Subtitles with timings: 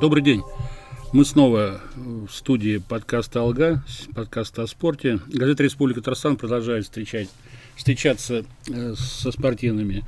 [0.00, 0.42] Добрый день.
[1.12, 3.84] Мы снова в студии подкаста «Алга»,
[4.14, 5.18] подкаста о спорте.
[5.26, 7.28] Газета «Республика Татарстан» продолжает встречать,
[7.76, 10.04] встречаться э, со спортивными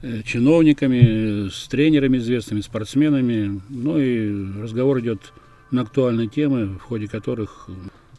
[0.00, 3.60] э, чиновниками, с тренерами известными, спортсменами.
[3.68, 5.32] Ну и разговор идет
[5.70, 7.68] на актуальные темы, в ходе которых,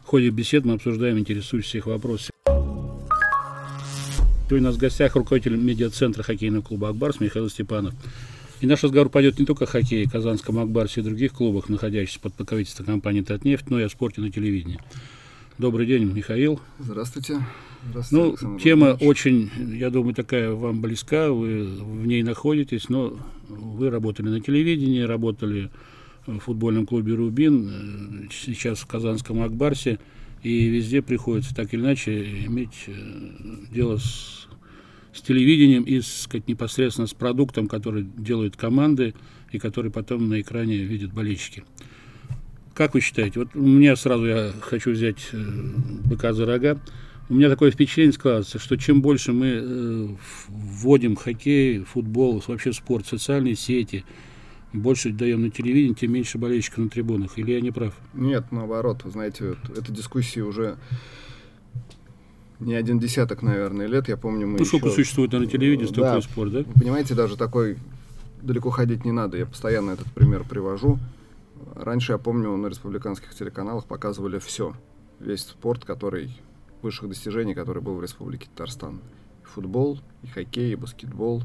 [0.04, 2.30] в ходе бесед мы обсуждаем интересующие их вопросы.
[4.48, 7.94] Сегодня у нас в гостях руководитель медиацентра хоккейного клуба «Акбарс» Михаил Степанов.
[8.60, 12.34] И наш разговор пойдет не только о хоккее, Казанском Акбарсе и других клубах, находящихся под
[12.34, 14.78] покровительством компании «Татнефть», но и о спорте на телевидении.
[15.56, 16.60] Добрый день, Михаил.
[16.78, 17.46] Здравствуйте.
[17.88, 19.08] Здравствуйте, ну, Александр тема Владимирович.
[19.08, 23.16] очень, я думаю, такая вам близка, вы в ней находитесь, но
[23.48, 25.70] вы работали на телевидении, работали
[26.38, 29.98] в футбольном клубе «Рубин», э, сейчас в Казанском Акбарсе,
[30.42, 32.92] и везде приходится так или иначе иметь э,
[33.70, 34.40] дело с
[35.12, 39.14] с телевидением и, сказать, непосредственно с продуктом, который делают команды
[39.50, 41.64] и который потом на экране видят болельщики.
[42.74, 43.40] Как вы считаете?
[43.40, 45.36] Вот у меня сразу я хочу взять э,
[46.04, 46.80] быка за рога.
[47.28, 50.16] У меня такое впечатление складывается, что чем больше мы
[50.48, 54.04] вводим хоккей, футбол, вообще спорт, социальные сети,
[54.72, 57.38] больше даем на телевидение, тем меньше болельщиков на трибунах.
[57.38, 57.94] Или я не прав?
[58.14, 60.76] Нет, наоборот, вы знаете, вот, эта дискуссия уже
[62.60, 64.08] не один десяток, наверное, лет.
[64.08, 64.78] Я помню, мы Ну, еще...
[64.78, 66.20] сколько существует на телевидении, столько Да.
[66.20, 66.64] спорт, да?
[66.78, 67.78] Понимаете, даже такой
[68.42, 69.38] далеко ходить не надо.
[69.38, 70.98] Я постоянно этот пример привожу.
[71.74, 74.74] Раньше, я помню, на республиканских телеканалах показывали все.
[75.20, 76.30] Весь спорт, который
[76.82, 79.00] высших достижений, который был в Республике Татарстан.
[79.42, 81.42] И футбол, и хоккей, и баскетбол.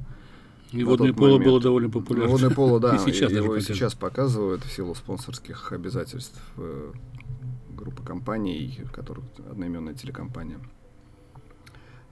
[0.76, 1.46] И водное поло момент.
[1.46, 2.32] было довольно популярно.
[2.32, 2.96] Водное поло, да.
[2.96, 3.66] И сейчас даже его и показывают.
[3.66, 6.92] сейчас показывают в силу спонсорских обязательств э,
[7.70, 10.60] группы компаний, которых одноименная телекомпания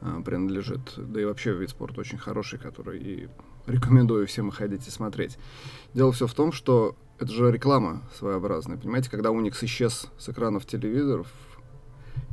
[0.01, 0.93] э, принадлежит.
[0.97, 3.29] Да и вообще вид спорта очень хороший, который и
[3.67, 5.37] рекомендую всем ходить и смотреть.
[5.93, 8.77] Дело все в том, что это же реклама своеобразная.
[8.77, 11.27] Понимаете, когда Уникс исчез с экранов телевизоров,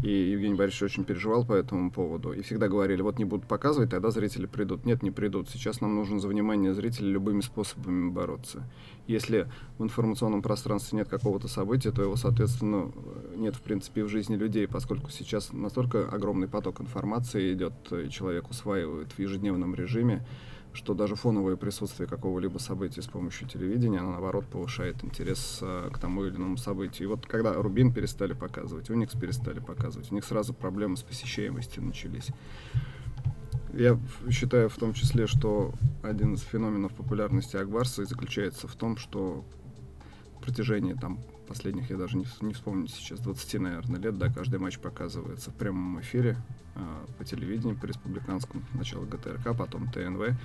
[0.02, 2.32] и Евгений Борисович очень переживал по этому поводу.
[2.32, 4.86] И всегда говорили, вот не будут показывать, тогда зрители придут.
[4.86, 5.50] Нет, не придут.
[5.50, 8.64] Сейчас нам нужно за внимание зрителей любыми способами бороться.
[9.06, 9.46] Если
[9.78, 12.90] в информационном пространстве нет какого-то события, то его, соответственно,
[13.36, 18.48] нет, в принципе, в жизни людей, поскольку сейчас настолько огромный поток информации идет, и человек
[18.48, 20.26] усваивает в ежедневном режиме,
[20.72, 25.98] что даже фоновое присутствие какого-либо события с помощью телевидения, оно, наоборот, повышает интерес э, к
[25.98, 27.08] тому или иному событию.
[27.08, 31.84] И вот когда Рубин перестали показывать, Уникс перестали показывать, у них сразу проблемы с посещаемостью
[31.84, 32.28] начались.
[33.72, 33.98] Я
[34.30, 35.72] считаю в том числе, что
[36.02, 39.44] один из феноменов популярности Акбарса заключается в том, что
[40.36, 41.18] в протяжении там
[41.50, 45.54] последних, я даже не, не вспомню сейчас, 20, наверное, лет, да, каждый матч показывается в
[45.54, 46.36] прямом эфире
[46.76, 50.38] а, по телевидению, по республиканскому, сначала ГТРК, потом ТНВ,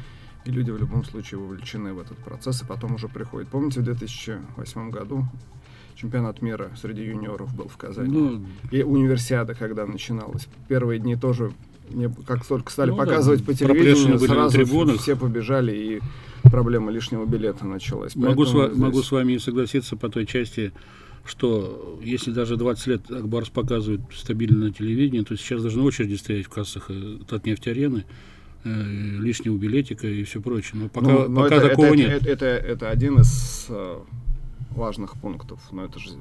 [0.46, 3.50] и люди в любом случае вовлечены в этот процесс, и потом уже приходят.
[3.50, 5.26] Помните, в 2008 году
[5.96, 8.10] чемпионат мира среди юниоров был в Казани?
[8.10, 10.48] Ну, И универсиада, когда начиналась.
[10.68, 11.52] Первые дни тоже,
[11.90, 15.02] не, как только стали Ну да, показывать по проплешины телевидению, сразу трибунах.
[15.02, 16.02] все побежали, и
[16.50, 18.16] проблема лишнего билета началась.
[18.16, 20.72] Могу, с, Поэтому могу здесь- с вами не согласиться по той части,
[21.26, 26.46] что если даже 20 лет Акбарс показывает стабильно на телевидении, то сейчас должны очереди стоять
[26.46, 28.06] в кассах э, Татнефть-арены,
[28.64, 28.70] э,
[29.20, 30.82] лишнего билетика и все прочее.
[30.84, 32.10] Но пока, Ну, но пока это, такого это, нет.
[32.22, 33.98] Это, это, это один из э,
[34.76, 36.12] важных пунктов, но это же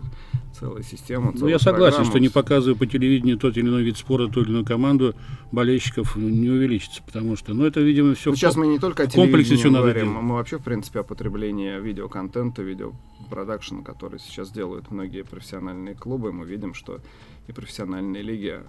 [0.58, 1.32] целая система.
[1.32, 2.10] Ну, целая я согласен, программа.
[2.10, 5.14] что не показывая по телевидению тот или иной вид спорта, ту или иную команду,
[5.52, 9.10] болельщиков не увеличится, потому что, ну, это, видимо, все Ну, сейчас мы не только о
[9.10, 10.22] комплексе надо говорим, делать.
[10.22, 16.32] мы вообще, в принципе, о потреблении видеоконтента, видеопродакшена, который сейчас делают многие профессиональные клубы.
[16.32, 17.00] Мы видим, что
[17.48, 18.60] и профессиональные лиги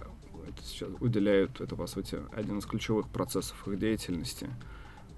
[0.48, 4.50] это сейчас уделяют, это, по сути, один из ключевых процессов их деятельности.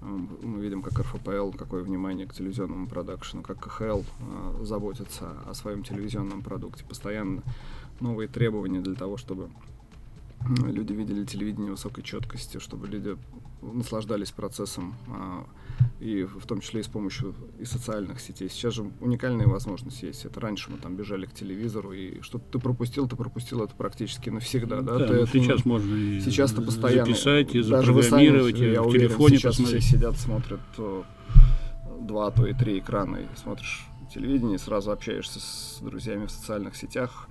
[0.00, 5.82] Мы видим, как РФПЛ, какое внимание к телевизионному продакшену, как КХЛ э, заботится о своем
[5.82, 6.84] телевизионном продукте.
[6.84, 7.42] Постоянно
[8.00, 9.50] новые требования для того, чтобы
[10.48, 13.16] люди видели телевидение высокой четкости, чтобы люди
[13.62, 15.46] наслаждались процессом, а,
[16.00, 18.48] и в том числе и с помощью и социальных сетей.
[18.48, 20.24] Сейчас же уникальная возможность есть.
[20.24, 24.30] Это раньше мы там бежали к телевизору, и что ты пропустил, ты пропустил это практически
[24.30, 24.80] навсегда.
[24.80, 27.06] Да, Да, Ты ну, это сейчас не- можно и Сейчас то постоянно.
[27.06, 29.84] записать, и даже вы сами, запрограммировать, и я в уверен, телефоне сейчас посмотреть.
[29.84, 31.02] все сидят, смотрят э,
[32.00, 33.84] два, а то и три экрана, и смотришь
[34.14, 37.28] телевидение, сразу общаешься с друзьями в социальных сетях,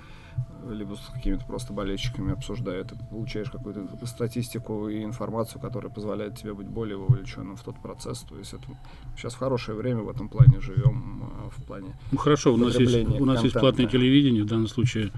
[0.69, 6.54] либо с какими-то просто болельщиками обсуждая это, получаешь какую-то статистику и информацию, которая позволяет тебе
[6.54, 8.19] быть более вовлеченным в тот процесс.
[8.22, 8.66] То есть это
[9.16, 12.75] сейчас в хорошее время в этом плане живем, э, в плане Ну хорошо, у нас
[12.78, 15.12] есть, у нас есть платное телевидение, в данном случае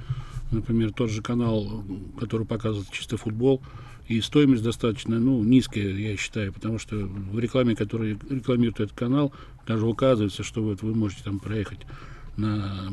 [0.52, 1.84] например, тот же канал,
[2.20, 3.62] который показывает чисто футбол,
[4.08, 9.32] и стоимость достаточно ну, низкая, я считаю, потому что в рекламе, которая рекламирует этот канал,
[9.68, 11.82] даже указывается, что вот вы можете там проехать
[12.40, 12.92] на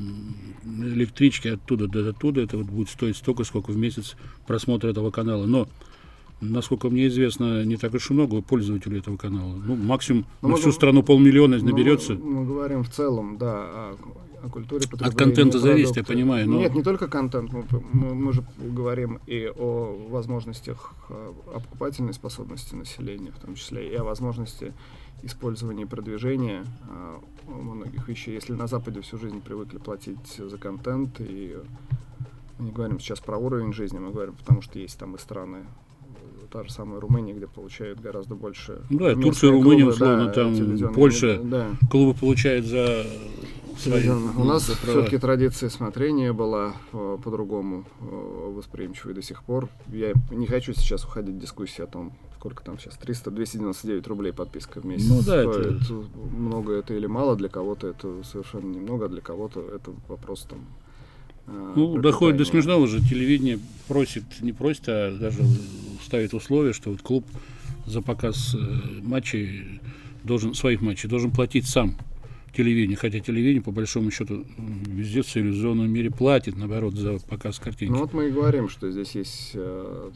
[0.64, 4.16] электричке оттуда до оттуда, это вот будет стоить столько, сколько в месяц
[4.46, 5.46] просмотра этого канала.
[5.46, 5.68] Но
[6.40, 9.54] насколько мне известно, не так уж и много пользователей этого канала.
[9.54, 12.14] Ну, максимум но ну, на всю страну полмиллиона наберется.
[12.14, 13.96] Мы, мы говорим в целом, да, о,
[14.42, 16.48] о культуре От контента зависит, я понимаю.
[16.48, 16.58] Но...
[16.58, 17.52] Нет, не только контент.
[17.52, 23.54] Мы, мы, мы же говорим и о возможностях, э, о покупательной способности населения, в том
[23.54, 24.74] числе и о возможности
[25.22, 27.16] использования и продвижения э,
[27.46, 28.34] многих вещей.
[28.34, 31.56] Если на Западе всю жизнь привыкли платить за контент, и
[32.58, 35.66] мы не говорим сейчас про уровень жизни, мы говорим, потому что есть там и страны
[36.46, 38.80] та же самая Румыния, где получают гораздо больше.
[38.88, 41.70] Да, Турция, Румыния, условно, да, там Польша, да.
[41.90, 43.04] клубы получают за
[43.78, 44.08] свои.
[44.08, 49.68] У нас все-таки традиция смотрения была э, по-другому э, восприимчивой до сих пор.
[49.88, 52.12] Я не хочу сейчас уходить в дискуссии о том,
[52.46, 55.82] сколько там сейчас, 300, 299 рублей подписка в месяц ну, да, стоит.
[55.82, 55.92] Это...
[56.36, 60.60] Много это или мало, для кого-то это совершенно немного, а для кого-то это вопрос там
[61.46, 63.00] Э, ну, доходит до смешного уже.
[63.00, 63.58] Телевидение
[63.88, 65.42] просит, не просит, а даже
[66.04, 67.26] ставит условия, что вот клуб
[67.86, 68.58] за показ э,
[69.02, 69.80] матчей
[70.24, 71.96] должен, своих матчей должен платить сам
[72.56, 77.92] телевидение, хотя телевидение, по большому счету, везде в цивилизованном мире платит, наоборот, за показ картинки.
[77.92, 80.10] Ну вот мы и говорим, что здесь есть э,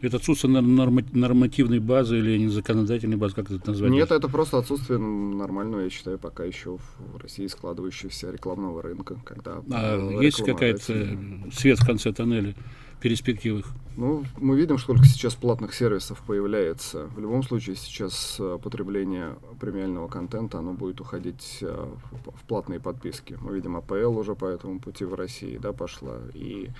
[0.00, 3.90] это отсутствие нормативной базы или законодательной базы, как это назвать?
[3.90, 9.16] Нет, это просто отсутствие нормального, я считаю, пока еще в России складывающегося рекламного рынка.
[9.24, 11.16] Когда а есть какая-то
[11.52, 12.54] свет в конце тоннеля?
[13.00, 13.66] Перспективах?
[13.96, 17.06] Ну, мы видим, сколько сейчас платных сервисов появляется.
[17.16, 23.36] В любом случае, сейчас э, потребление премиального контента, оно будет уходить э, в платные подписки.
[23.40, 26.18] Мы видим, АПЛ уже по этому пути в России, да, пошла.
[26.34, 26.70] И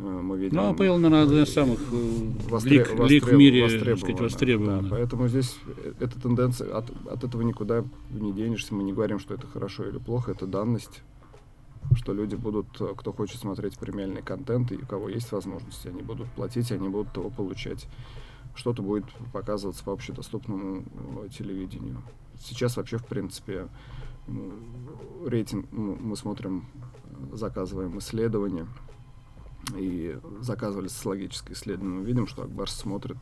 [0.00, 0.56] Э, мы видим...
[0.56, 2.88] Ну, АПЛ, наверное, одна из самых э, востреб...
[2.88, 4.82] лиг, лиг в мире сказать, востребована.
[4.82, 5.58] Да, поэтому здесь
[6.00, 8.74] эта тенденция, от, от этого никуда не денешься.
[8.74, 11.02] Мы не говорим, что это хорошо или плохо, это данность
[11.94, 16.02] что люди будут, э, кто хочет смотреть премиальный контент, и у кого есть возможности, они
[16.02, 17.86] будут платить, они будут его получать.
[18.54, 20.84] Что-то будет показываться по общедоступному
[21.28, 22.02] телевидению.
[22.38, 23.68] Сейчас вообще, в принципе,
[25.24, 26.66] рейтинг, мы смотрим,
[27.32, 28.66] заказываем исследования,
[29.76, 33.18] и заказывали социологическое исследование, мы видим, что Акбарс смотрит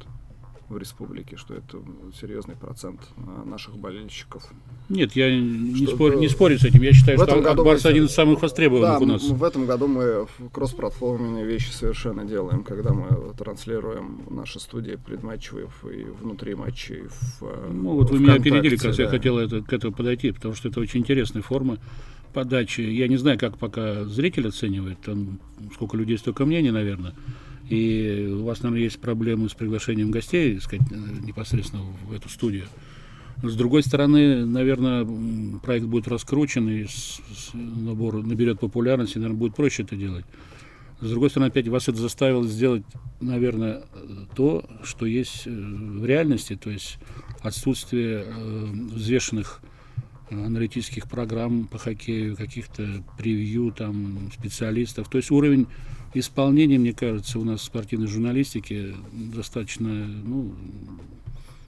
[0.68, 1.78] в республике, что это
[2.20, 3.00] серьезный процент
[3.44, 4.42] наших болельщиков.
[4.88, 6.82] Нет, я не, спор, не спорю с этим.
[6.82, 9.22] Я считаю, что Акбарс мы, один из самых востребованных да, у нас.
[9.22, 16.04] В этом году мы кросс-платформенные вещи совершенно делаем, когда мы транслируем наши студии предматчевые и
[16.04, 17.04] внутри матчей.
[17.40, 19.02] В, ну вот вы меня опередили, как да.
[19.02, 21.78] я хотел это, к этому подойти, потому что это очень интересная форма
[22.32, 22.82] подачи.
[22.82, 25.40] Я не знаю, как пока зритель оценивает, там
[25.74, 27.14] сколько людей, столько мнений, наверное.
[27.68, 32.64] И у вас, наверное, есть проблемы с приглашением гостей, сказать, э, непосредственно в эту студию.
[33.42, 35.06] С другой стороны, наверное,
[35.62, 36.86] проект будет раскручен и
[37.54, 40.24] набор наберет популярность, и, наверное, будет проще это делать.
[41.00, 42.82] С другой стороны, опять вас это заставило сделать,
[43.20, 43.82] наверное,
[44.34, 46.98] то, что есть э, в реальности, то есть
[47.40, 49.60] отсутствие э, взвешенных
[50.30, 55.08] аналитических программ по хоккею, каких-то превью там специалистов.
[55.08, 55.66] То есть уровень
[56.14, 60.54] исполнения, мне кажется, у нас в спортивной журналистике достаточно, ну,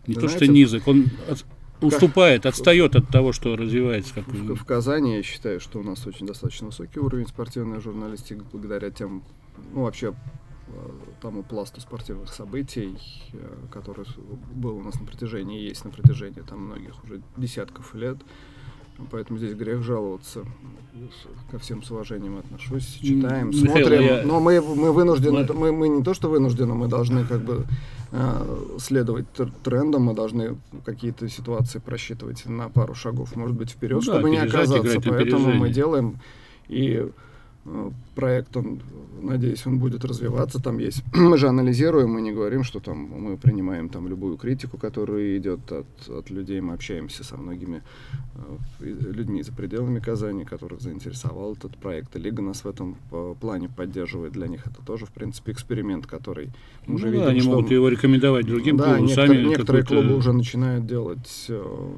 [0.07, 1.45] не Вы то знаете, что низок, он от,
[1.81, 4.15] уступает, отстает от того, что развивается.
[4.15, 4.27] Как...
[4.29, 8.91] В, в Казани я считаю, что у нас очень достаточно высокий уровень спортивной журналистики благодаря
[8.91, 9.23] тем,
[9.75, 10.15] ну вообще
[10.69, 10.73] э,
[11.21, 12.97] тому пласту спортивных событий,
[13.33, 13.39] э,
[13.71, 14.07] который
[14.55, 18.19] был у нас на протяжении, есть на протяжении там многих уже десятков лет.
[19.11, 20.45] Поэтому здесь грех жаловаться.
[21.51, 22.99] Ко всем с уважением отношусь.
[23.01, 24.03] Читаем, Михаил, смотрим.
[24.03, 24.23] Я...
[24.25, 25.55] Но мы, мы вынуждены, мы...
[25.55, 27.65] Мы, мы не то, что вынуждены, мы должны как бы
[28.13, 29.27] э, следовать
[29.63, 34.29] трендам, мы должны какие-то ситуации просчитывать на пару шагов, может быть, вперед, ну, чтобы да,
[34.29, 35.01] не оказаться.
[35.01, 36.21] Поэтому мы делаем
[36.69, 37.09] и
[38.15, 38.81] проект, он,
[39.21, 40.63] надеюсь, он будет развиваться.
[40.63, 44.79] Там есть, мы же анализируем, мы не говорим, что там мы принимаем там любую критику,
[44.79, 46.61] которая идет от, от людей.
[46.61, 47.83] Мы общаемся со многими
[48.81, 52.17] э, людьми за пределами Казани, которых заинтересовал этот проект.
[52.17, 54.33] И Лига нас в этом э, плане поддерживает.
[54.33, 56.47] Для них это тоже, в принципе, эксперимент, который
[56.87, 57.51] мы ну, уже да, видим, они что...
[57.51, 59.07] могут его рекомендовать другим да, клубам.
[59.07, 61.93] Некоторые, сами некоторые клубы уже начинают делать э,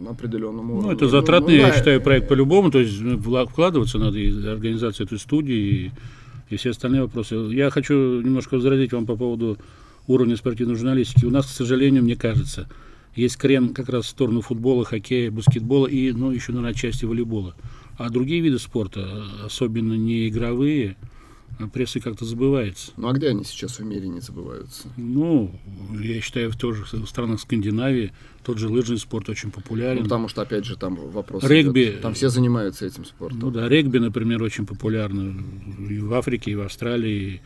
[0.00, 0.88] на определенном уровне.
[0.88, 2.70] Ну, это затратный, ну, да, я считаю, проект по-любому.
[2.70, 5.90] То есть ну, вкладываться надо и организация этой студии и,
[6.50, 7.34] и все остальные вопросы.
[7.52, 9.58] Я хочу немножко возразить вам по поводу
[10.06, 11.24] уровня спортивной журналистики.
[11.24, 12.68] У нас, к сожалению, мне кажется,
[13.14, 17.54] есть крен как раз в сторону футбола, хоккея, баскетбола и, ну, еще, наверное, части волейбола.
[17.96, 20.96] А другие виды спорта, особенно не игровые,
[21.72, 22.92] прессой как-то забывается.
[22.96, 24.88] Ну а где они сейчас в мире не забываются?
[24.96, 25.50] Ну,
[26.00, 29.98] я считаю, в тоже в странах Скандинавии тот же лыжный спорт очень популярен.
[29.98, 32.00] Ну, потому что, опять же, там вопрос регби, идет.
[32.02, 33.38] Там все занимаются этим спортом.
[33.40, 35.34] Ну да, регби, например, очень популярно
[35.88, 37.40] и в Африке, и в Австралии,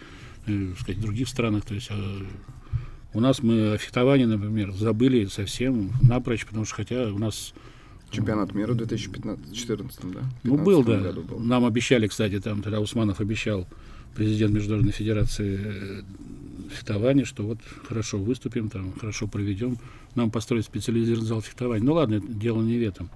[0.47, 1.65] и, и сказать, в других странах.
[1.65, 2.27] То есть а,
[3.15, 7.55] у нас мы о фехтовании, например, забыли совсем напрочь, потому что хотя у нас
[8.11, 10.21] Чемпионат мира в 2014, да?
[10.43, 11.13] Ну, был, да.
[11.13, 11.39] Был.
[11.39, 13.69] Нам обещали, кстати, там тогда Усманов обещал,
[14.15, 16.03] президент Международной Федерации э,
[16.71, 19.79] фехтования, что вот хорошо выступим, там хорошо проведем,
[20.15, 21.85] нам построить специализированный зал фехтования.
[21.85, 23.11] Ну ладно, дело не в этом.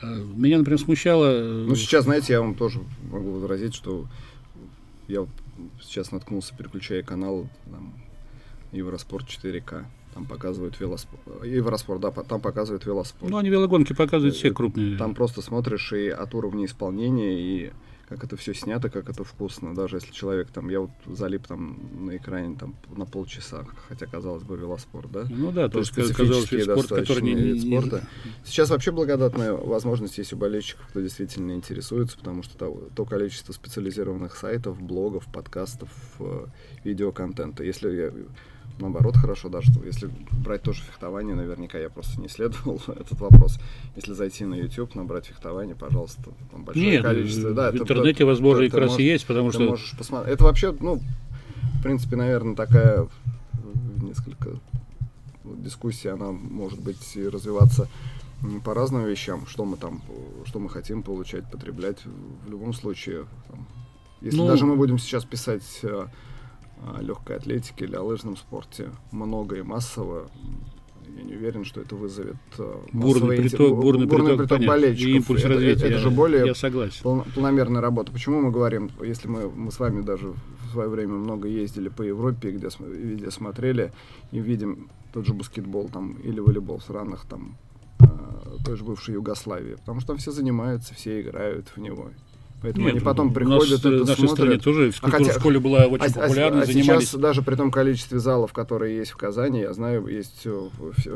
[0.00, 1.26] А, меня, например, смущало...
[1.26, 4.06] Э, ну, сейчас, знаете, я вам тоже могу возразить, что
[5.08, 5.26] я
[5.80, 7.94] сейчас наткнулся, переключая канал там,
[8.72, 9.84] Евроспорт 4К.
[10.14, 11.44] Там показывают велоспорт.
[11.44, 13.30] Евроспорт, да, там показывают велоспорт.
[13.30, 14.96] Ну, они велогонки показывают все крупные.
[14.96, 17.72] Там просто смотришь и от уровня исполнения, и
[18.08, 19.74] как это все снято, как это вкусно.
[19.74, 24.42] Даже если человек там, я вот залип там на экране там на полчаса, хотя казалось
[24.42, 25.26] бы велоспорт, да?
[25.28, 28.06] Ну да, то есть казалось бы спорт, который не, вид спорта.
[28.44, 33.52] Сейчас вообще благодатная возможность есть у болельщиков, кто действительно интересуется, потому что то, то количество
[33.52, 36.46] специализированных сайтов, блогов, подкастов, э,
[36.84, 37.64] видеоконтента.
[37.64, 38.12] Если я
[38.78, 40.10] наоборот хорошо, да, что если
[40.44, 43.58] брать тоже фехтование, наверняка я просто не исследовал этот вопрос.
[43.96, 47.52] Если зайти на YouTube, набрать фехтование, пожалуйста, там большое Нет, количество.
[47.52, 49.62] Да, в интернете, это, возможно, и как раз можешь, есть, потому что...
[49.62, 50.34] можешь посмотреть.
[50.34, 51.00] Это вообще, ну,
[51.78, 53.08] в принципе, наверное, такая
[54.02, 54.50] несколько
[55.44, 57.88] дискуссия, она может быть и развиваться
[58.64, 60.02] по разным вещам, что мы там,
[60.44, 61.98] что мы хотим получать, потреблять.
[62.46, 63.66] В любом случае, там,
[64.20, 66.06] если ну, даже мы будем сейчас писать э,
[67.00, 70.30] легкой атлетике или о лыжном спорте много и массово,
[71.16, 75.08] я не уверен, что это вызовет э, бурный приток, бурный, бурный приток, приток болельщиков.
[75.08, 75.86] И импульс это, развития.
[75.86, 77.02] Это, это же более я согласен.
[77.02, 78.10] Пол, полномерная работа.
[78.10, 82.02] Почему мы говорим, если мы, мы с вами даже в свое время много ездили по
[82.02, 83.92] Европе, где, где смотрели
[84.32, 87.56] и видим тот же баскетбол там, или волейбол в странах там,
[88.00, 88.06] э,
[88.64, 92.10] той же бывшей Югославии, потому что там все занимаются, все играют в него.
[92.64, 94.30] Поэтому Нет, они потом приходят, нас, это в нашей смотрят.
[94.30, 97.08] стране тоже физкультура а хотя, в школе была очень а, популярна, а, занимались.
[97.10, 100.68] Сейчас даже при том количестве залов, которые есть в Казани, я знаю, есть э,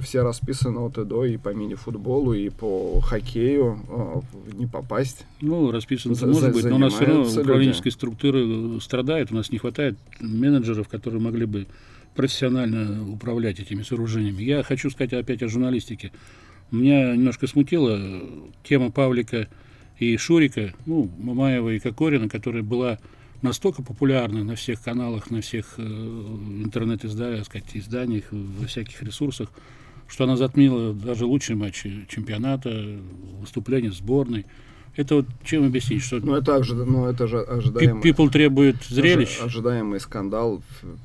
[0.03, 5.25] все расписаны от и до, и по мини-футболу, и по хоккею, не попасть.
[5.41, 9.51] Ну, расписано за, может быть, но у нас все равно управленческие структуры страдают, у нас
[9.51, 11.67] не хватает менеджеров, которые могли бы
[12.15, 14.43] профессионально управлять этими сооружениями.
[14.43, 16.13] Я хочу сказать опять о журналистике.
[16.71, 17.99] Меня немножко смутила
[18.65, 19.49] тема Павлика
[19.99, 22.99] и Шурика, ну, Мамаева и Кокорина, которая была
[23.43, 29.51] настолько популярна на всех каналах, на всех э, интернет-изданиях, изданиях, во всяких ресурсах,
[30.09, 32.99] что она затмила даже лучшие матчи чемпионата,
[33.41, 34.47] выступления сборной.
[34.99, 36.19] Это вот чем объяснить, что...
[36.19, 36.75] Ну, это, ожи...
[36.75, 38.03] ну, это же ожидаемый...
[38.03, 39.41] People требует зрелищ.
[39.41, 40.61] Ожидаемый скандал.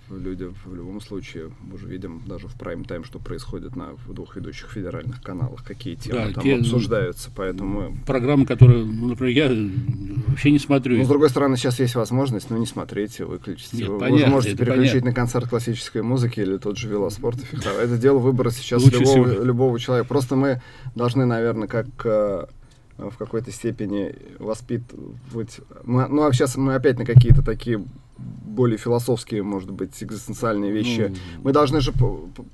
[0.09, 4.71] Люди в любом случае, мы уже видим даже в прайм-тайм, что происходит на двух ведущих
[4.71, 7.95] федеральных каналах, какие темы да, там те, обсуждаются, поэтому...
[8.07, 9.69] Программы, которые, ну, например, я
[10.27, 10.97] вообще не смотрю.
[10.97, 13.77] Ну, с другой стороны, сейчас есть возможность, ну, не смотрите, выключите.
[13.77, 15.09] Нет, Вы понятно, можете переключить понятно.
[15.11, 17.37] на концерт классической музыки или тот же велоспорт.
[17.53, 20.07] Это дело выбора сейчас любого, любого человека.
[20.07, 20.61] Просто мы
[20.95, 22.45] должны, наверное, как Э,
[22.97, 25.59] в какой-то степени воспитывать.
[25.83, 27.83] Мы, ну, а сейчас мы опять на какие-то такие
[28.17, 31.09] более философские, может быть, экзистенциальные вещи.
[31.09, 31.91] Ну, мы должны же,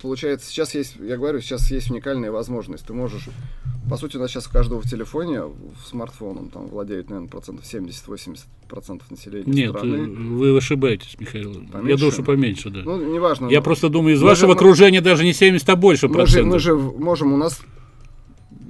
[0.01, 2.85] получается, сейчас есть, я говорю, сейчас есть уникальная возможность.
[2.85, 3.27] Ты можешь,
[3.89, 7.65] по сути, у нас сейчас у каждого в телефоне, в смартфоном, там владеют, наверное, процентов
[7.65, 9.97] 70-80 процентов населения Нет, страны.
[9.97, 11.53] Нет, вы ошибаетесь, Михаил.
[11.53, 11.89] Поменьше?
[11.89, 12.81] Я думаю, что поменьше, да.
[12.85, 13.47] Ну, неважно.
[13.49, 16.61] Я просто думаю, из вашего же, окружения даже не 70, а больше мы процентов.
[16.61, 17.61] Же, мы же можем, у нас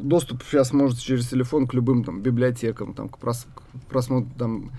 [0.01, 4.71] доступ сейчас может через телефон к любым там библиотекам, там, к, прос, к просмотру там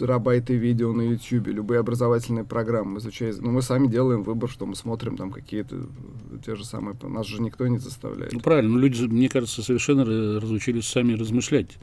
[0.00, 3.34] терабайты видео на YouTube, любые образовательные программы изучая.
[3.38, 5.76] Но мы сами делаем выбор, что мы смотрим там какие-то
[6.44, 6.96] те же самые.
[7.02, 8.32] Нас же никто не заставляет.
[8.32, 11.78] Ну правильно, но люди, мне кажется, совершенно разучились сами размышлять.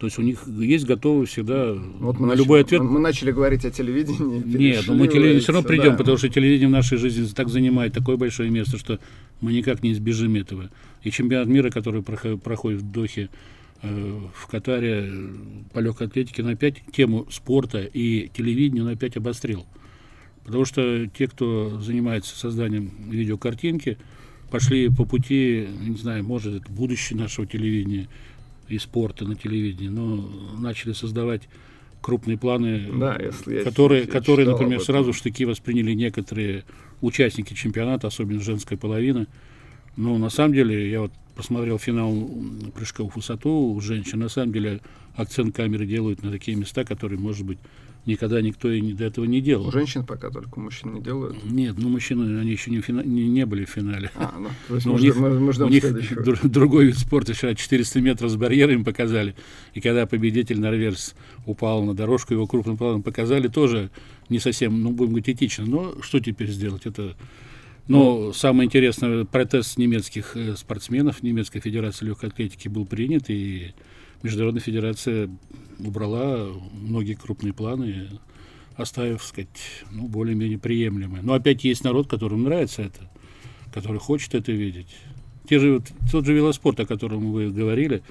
[0.00, 2.80] То есть у них есть готовы всегда вот мы на начали, любой ответ.
[2.80, 4.42] Мы, мы начали говорить о телевидении.
[4.46, 5.96] Нет, но мы телевидение все равно придем, да.
[5.98, 8.98] потому что телевидение в нашей жизни так занимает такое большое место, что
[9.42, 10.70] мы никак не избежим этого.
[11.02, 13.30] И чемпионат мира, который проходит в Дохе,
[13.82, 15.10] э, в Катаре
[15.72, 19.66] по легкой атлетике, на опять тему спорта и телевидения он опять обострил.
[20.44, 23.98] Потому что те, кто занимается созданием видеокартинки,
[24.50, 28.08] пошли по пути, не знаю, может, это будущее нашего телевидения–
[28.70, 31.42] и спорта на телевидении, но начали создавать
[32.00, 36.64] крупные планы, да, если которые, я, которые я например, сразу штыки восприняли некоторые
[37.02, 39.26] участники чемпионата, особенно женская половина,
[39.96, 42.28] Но на самом деле, я вот посмотрел финал
[42.74, 44.80] прыжков в высоту у женщин, на самом деле
[45.14, 47.58] акцент камеры делают на такие места, которые, может быть,
[48.06, 49.68] никогда никто и до этого не делал.
[49.68, 51.36] У женщин пока только, мужчин не делают?
[51.44, 53.02] Нет, ну мужчины, они еще не, фина...
[53.02, 54.10] не, не были в финале.
[54.14, 57.58] А, ну, то есть мы, у них, мы, мы у них другой вид спорта, сейчас
[57.58, 59.34] 400 метров с барьерами показали,
[59.74, 61.14] и когда победитель норвежец
[61.46, 63.90] упал на дорожку, его крупным планом показали, тоже
[64.28, 65.66] не совсем, ну, будем говорить, этично.
[65.66, 66.86] Но что теперь сделать?
[66.86, 67.14] Это
[67.88, 73.72] но ну, самое интересное, протест немецких э, спортсменов, немецкой федерации легкой атлетики был принят, и
[74.22, 75.30] Международная федерация
[75.78, 78.08] убрала многие крупные планы,
[78.76, 79.48] оставив, сказать,
[79.90, 81.22] ну, более-менее приемлемые.
[81.22, 83.10] Но опять есть народ, которому нравится это,
[83.72, 84.94] который хочет это видеть.
[85.48, 88.02] Те же, тот же велоспорт, о котором вы говорили,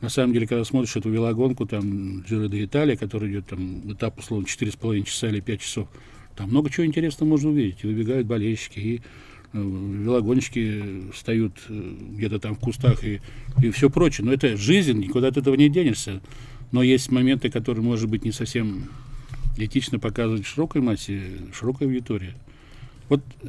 [0.00, 4.18] на самом деле, когда смотришь эту велогонку, там, Джиро де Италия, который идет там этап,
[4.18, 5.88] условно, 4,5 часа или 5 часов,
[6.36, 7.78] там много чего интересного можно увидеть.
[7.82, 9.00] И выбегают болельщики, и э,
[9.58, 13.20] велогонщики встают э, где-то там в кустах и,
[13.62, 14.26] и все прочее.
[14.26, 16.20] Но это жизнь, никуда от этого не денешься.
[16.72, 18.88] Но есть моменты, которые, может быть, не совсем
[19.56, 21.22] этично показывать широкой массе,
[21.54, 22.34] широкой аудитории.
[23.08, 23.48] Вот э,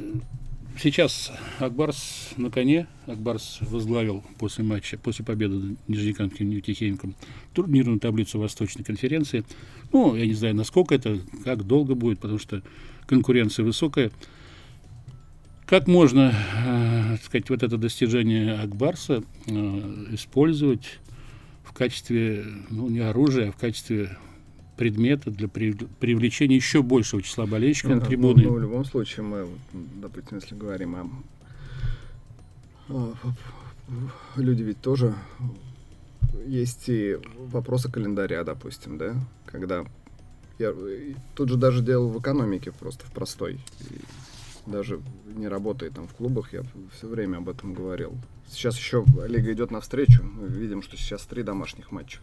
[0.78, 2.86] сейчас Акбарс на коне.
[3.06, 7.14] Акбарс возглавил после матча, после победы Нижнекамским Нефтехимиком
[7.54, 9.44] турнирную таблицу Восточной конференции.
[9.92, 12.62] Ну, я не знаю, насколько это, как долго будет, потому что
[13.06, 14.10] конкуренция высокая.
[15.66, 16.32] Как можно,
[16.64, 20.98] э, сказать, вот это достижение Акбарса э, использовать
[21.62, 24.16] в качестве, ну, не оружия, а в качестве
[24.78, 28.44] предмета для привлечения еще большего числа болельщиков на трибуны.
[28.44, 30.96] Ну, в любом случае, мы, допустим, если говорим
[32.88, 33.14] о...
[34.36, 35.14] Люди ведь тоже...
[36.46, 39.16] Есть и вопросы календаря, допустим, да?
[39.44, 39.84] Когда...
[40.58, 40.74] Я
[41.34, 43.58] тут же даже делал в экономике, просто в простой.
[44.66, 45.00] Даже
[45.36, 48.12] не работая там в клубах, я все время об этом говорил.
[48.48, 50.22] Сейчас еще лига идет навстречу.
[50.22, 52.20] Мы видим, что сейчас три домашних матча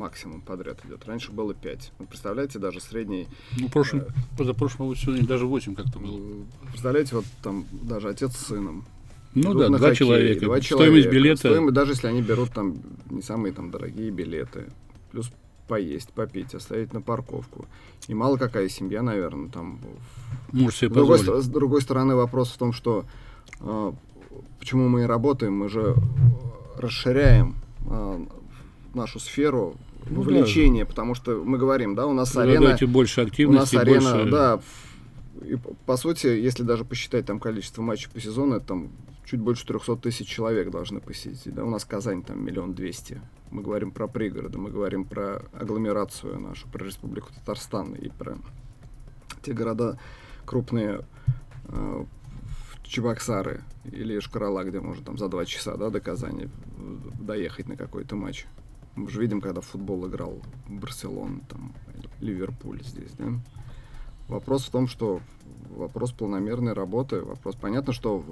[0.00, 1.06] максимум подряд идет.
[1.06, 1.92] Раньше было 5.
[1.98, 3.28] Вы представляете, даже средний...
[3.58, 4.06] Ну, прошлым, э,
[4.38, 6.18] позапрошлом сегодня даже 8 как-то было.
[6.70, 8.86] Представляете, вот там даже отец с сыном.
[9.34, 10.46] Ну да, два хоккей, человека.
[10.46, 11.48] Два стоимость билета.
[11.48, 12.78] Стоимость, даже если они берут там
[13.10, 14.70] не самые там дорогие билеты.
[15.12, 15.30] Плюс
[15.68, 17.66] поесть, попить, оставить на парковку.
[18.08, 19.78] И мало какая семья, наверное, там...
[20.50, 23.04] Может себе с другой, с другой стороны, вопрос в том, что
[23.60, 23.92] э,
[24.58, 25.94] почему мы и работаем, мы же
[26.76, 27.54] расширяем
[27.86, 28.26] э,
[28.94, 29.76] нашу сферу
[30.10, 30.86] ну, да.
[30.86, 32.76] потому что мы говорим, да, у нас арена...
[32.86, 34.30] больше активности, у нас арена, больше...
[34.30, 34.60] да,
[35.42, 38.90] и, по сути, если даже посчитать там количество матчей по сезону, это там
[39.24, 41.54] чуть больше 300 тысяч человек должны посетить.
[41.54, 41.64] Да?
[41.64, 43.20] У нас Казань там миллион двести.
[43.50, 48.38] Мы говорим про пригороды, мы говорим про агломерацию нашу, про Республику Татарстан и про
[49.42, 49.98] те города
[50.44, 51.06] крупные,
[51.68, 52.04] э,
[52.82, 56.48] Чебоксары или Шкарала, где можно там за два часа да, до Казани
[57.20, 58.46] доехать на какой-то матч.
[58.96, 61.72] Мы же видим, когда футбол играл Барселона, там,
[62.20, 63.32] Ливерпуль здесь, да?
[64.28, 65.20] Вопрос в том, что
[65.70, 68.24] вопрос планомерной работы, вопрос, понятно, что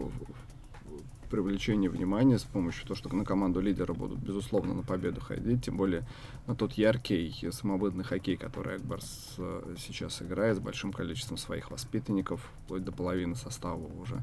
[1.28, 5.76] привлечение внимания с помощью того, что на команду лидера будут, безусловно, на победу ходить, тем
[5.76, 6.06] более
[6.46, 12.40] на тот яркий самобытный хоккей, который Акбарс э, сейчас играет с большим количеством своих воспитанников,
[12.64, 14.22] вплоть до половины состава уже.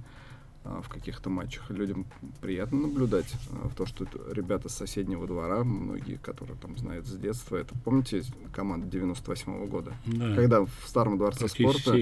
[0.67, 1.69] А, в каких-то матчах.
[1.69, 2.07] Людям
[2.41, 7.15] приятно наблюдать а, в то, что ребята с соседнего двора, многие, которые там знают с
[7.17, 9.93] детства, это, помните, команда 98 -го года?
[10.07, 10.35] Да.
[10.35, 11.95] Когда в старом дворце спорта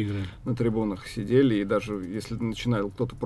[0.45, 3.17] на трибунах сидели, и даже если начинал кто-то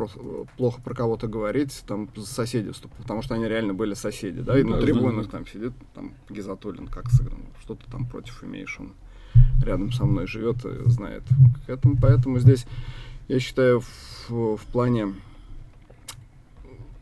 [0.57, 4.63] плохо про кого-то говорить, там соседи вступали, потому что они реально были соседи, да, и
[4.63, 5.31] да, на трибунах да.
[5.33, 8.93] там сидит, там Гизатуллин как сыгран, что ты там против имеешь, он
[9.63, 11.23] рядом со мной живет и знает.
[11.67, 12.65] Поэтому, поэтому здесь,
[13.27, 15.13] я считаю, в, в плане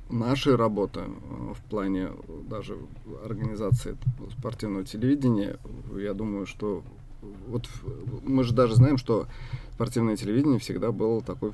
[0.09, 2.09] нашей работы в плане
[2.47, 2.77] даже
[3.23, 3.97] организации
[4.37, 5.57] спортивного телевидения,
[5.97, 6.83] я думаю, что
[7.47, 7.67] вот
[8.23, 9.27] мы же даже знаем, что
[9.73, 11.51] спортивное телевидение всегда было такой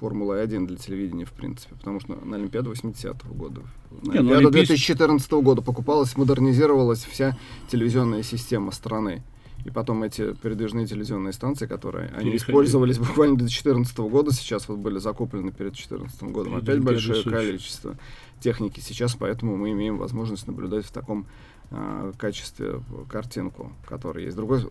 [0.00, 4.30] Формулой 1 для телевидения, в принципе, потому что на Олимпиаду 80-го года, на Не, ну,
[4.32, 4.68] Олимпиаду Олимпийск...
[4.68, 7.36] 2014 года покупалась, модернизировалась вся
[7.68, 9.22] телевизионная система страны.
[9.64, 14.78] И потом эти передвижные телевизионные станции, которые они использовались буквально до 2014 года, сейчас вот
[14.78, 16.56] были закуплены перед 2014 годом.
[16.56, 17.96] Опять большое количество
[18.40, 21.26] техники сейчас, поэтому мы имеем возможность наблюдать в таком
[21.70, 24.36] э, качестве картинку, которая есть.
[24.36, 24.64] Другой,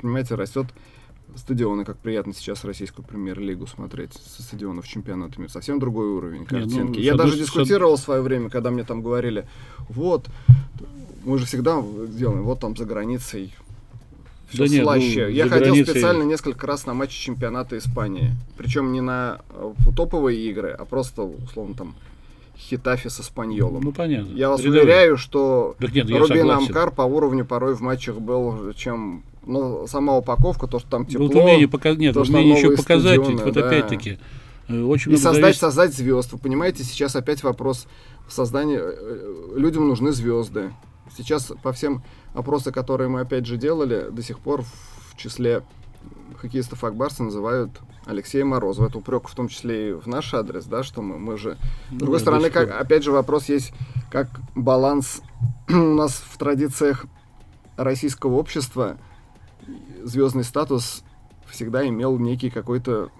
[0.00, 0.66] понимаете, растет
[1.36, 5.50] стадионы, как приятно сейчас российскую премьер-лигу смотреть со стадионов чемпионата мира.
[5.50, 6.76] Совсем другой уровень картинки.
[6.76, 9.46] Не, ну, Я даже дискутировал в свое время, когда мне там говорили,
[9.88, 10.28] вот,
[11.24, 13.54] мы же всегда делаем, вот там за границей
[14.52, 15.26] все да слаще.
[15.26, 15.92] ну, Я ходил границей...
[15.94, 18.32] специально несколько раз на матчи чемпионата Испании.
[18.56, 21.94] Причем не на э, топовые игры, а просто, условно, там
[22.58, 23.82] Хитафи со Спаньолом.
[23.82, 24.32] Ну, понятно.
[24.34, 24.82] Я вас Рядовые.
[24.82, 26.50] уверяю, что Так нет, Рубин.
[26.50, 31.26] Амкар по уровню порой в матчах был, чем ну, сама упаковка, то, что там тепло.
[31.26, 31.94] Вот умение пока...
[31.94, 33.66] Нет, то, умение еще показать, стадионы, вот да.
[33.66, 34.18] опять-таки,
[34.68, 36.32] э, очень И создать, зависит- создать звезд.
[36.32, 37.86] Вы понимаете, сейчас опять вопрос
[38.28, 38.78] в создании.
[38.80, 40.70] э, Людям нужны звезды.
[41.16, 42.02] Сейчас по всем
[42.34, 45.62] опросам, которые мы опять же делали, до сих пор в числе
[46.40, 47.70] хоккеистов Акбарса называют
[48.06, 48.88] Алексея Морозова.
[48.88, 51.56] Это упрек в том числе и в наш адрес, да, что мы, мы же...
[51.88, 53.72] С Ну, другой да, стороны, как, опять же вопрос есть,
[54.10, 55.20] как баланс
[55.68, 57.04] у нас в традициях
[57.76, 58.96] российского общества
[60.02, 61.02] звездный статус
[61.46, 63.10] всегда имел некий какой-то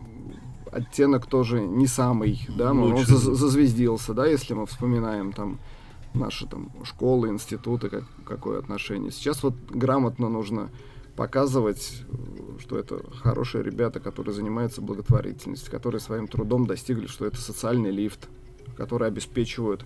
[0.72, 5.58] оттенок тоже не самый, да, мы- он зазвездился, да, если мы вспоминаем там
[6.14, 9.10] наши там школы, институты, как, какое отношение.
[9.10, 10.70] Сейчас вот грамотно нужно
[11.16, 12.02] показывать,
[12.58, 18.28] что это хорошие ребята, которые занимаются благотворительностью, которые своим трудом достигли, что это социальный лифт,
[18.76, 19.84] которые обеспечивают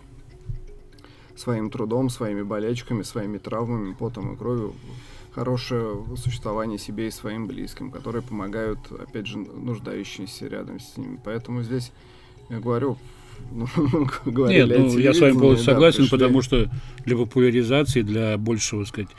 [1.36, 4.74] своим трудом, своими болячками, своими травмами, потом и кровью
[5.34, 11.20] хорошее существование себе и своим близким, которые помогают, опять же, нуждающимся рядом с ними.
[11.24, 11.90] Поэтому здесь,
[12.48, 12.96] я говорю,
[14.26, 16.18] Нет, о ну, я с вами полностью да, согласен, пришли.
[16.18, 16.68] потому что
[17.04, 19.10] для популяризации, для большего, сказать,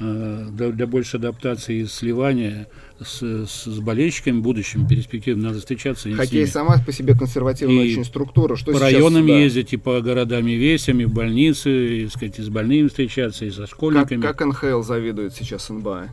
[0.00, 2.66] э, для, для большей адаптации и сливания
[3.00, 6.10] с, с, с болельщиками будущими перспективами надо встречаться.
[6.10, 8.56] Хоккей сама по себе консервативная И очень структура.
[8.56, 12.38] Что по районам да, ездить, и по городам и весям, и в больницы, и, сказать,
[12.38, 14.20] и с больными встречаться, и со Как, школьниками.
[14.20, 16.08] как НХЛ завидует сейчас НБА?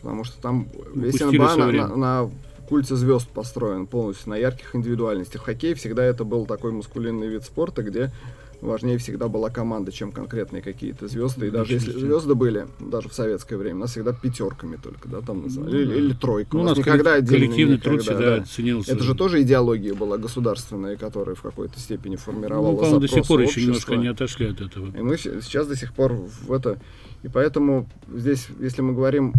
[0.00, 2.30] Потому что там весь Упустили НБА на, на- на
[2.68, 5.42] культе звезд построен полностью, на ярких индивидуальностях.
[5.42, 8.12] Хоккей всегда это был такой маскулинный вид спорта, где
[8.60, 11.48] важнее всегда была команда, чем конкретные какие-то звезды.
[11.48, 15.42] И даже если звезды были, даже в советское время, нас всегда пятерками только, да, там
[15.42, 15.70] называли.
[15.70, 15.94] Ну или, да.
[15.94, 16.50] или тройка.
[16.52, 18.44] Ну, у у нас нас никогда коллек- отдельно коллективный труд никогда, всегда да.
[18.44, 18.92] ценился.
[18.92, 23.26] Это же тоже идеология была государственная, которая в какой-то степени формировала ну, по-моему, до сих
[23.26, 24.02] пор еще немножко общества.
[24.02, 24.86] не отошли от этого.
[24.96, 26.78] И мы сейчас до сих пор в это...
[27.22, 29.32] И поэтому здесь, если мы говорим,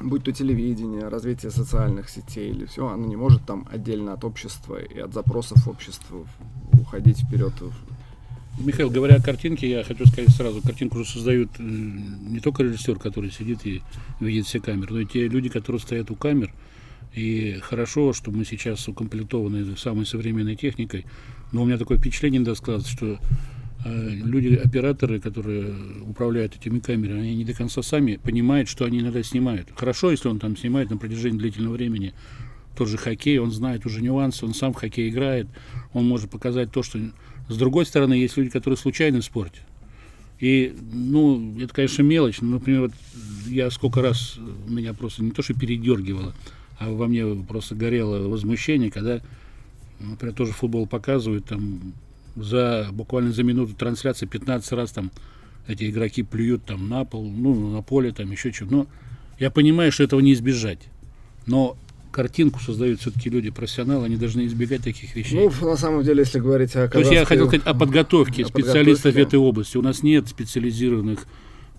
[0.00, 4.76] будь то телевидение, развитие социальных сетей или все, оно не может там отдельно от общества
[4.76, 6.26] и от запросов общества
[6.72, 7.52] уходить вперед.
[8.58, 12.98] Михаил, говоря о картинке, я хочу сказать сразу, картинку же создают э, не только режиссер,
[12.98, 13.80] который сидит и
[14.18, 16.52] видит все камеры, но и те люди, которые стоят у камер.
[17.14, 21.06] И хорошо, что мы сейчас укомплектованы самой современной техникой,
[21.52, 23.18] но у меня такое впечатление иногда складывается, что
[23.84, 29.22] люди, операторы, которые управляют этими камерами, они не до конца сами понимают, что они иногда
[29.22, 29.68] снимают.
[29.74, 32.12] Хорошо, если он там снимает на протяжении длительного времени
[32.76, 35.46] тот же хоккей, он знает уже нюансы, он сам в хоккей играет,
[35.92, 36.98] он может показать то, что...
[37.48, 39.62] С другой стороны, есть люди, которые случайны в.
[40.38, 42.92] И, ну, это, конечно, мелочь, но, например, вот
[43.46, 44.38] я сколько раз
[44.68, 46.34] меня просто не то, что передергивало,
[46.78, 49.20] а во мне просто горело возмущение, когда,
[49.98, 51.92] например, тоже футбол показывают, там,
[52.36, 55.10] за буквально за минуту трансляции 15 раз там
[55.66, 58.72] эти игроки плюют там на пол, ну, на поле, там еще что-то.
[58.72, 58.86] Но
[59.38, 60.80] я понимаю, что этого не избежать.
[61.46, 61.76] Но
[62.12, 65.34] картинку создают все-таки люди профессионалы, они должны избегать таких вещей.
[65.60, 68.42] Ну, на самом деле, если говорить о То есть я казахской- хотел сказать о подготовке
[68.44, 69.24] о специалистов подготовке.
[69.24, 69.76] в этой области.
[69.76, 71.26] У нас нет специализированных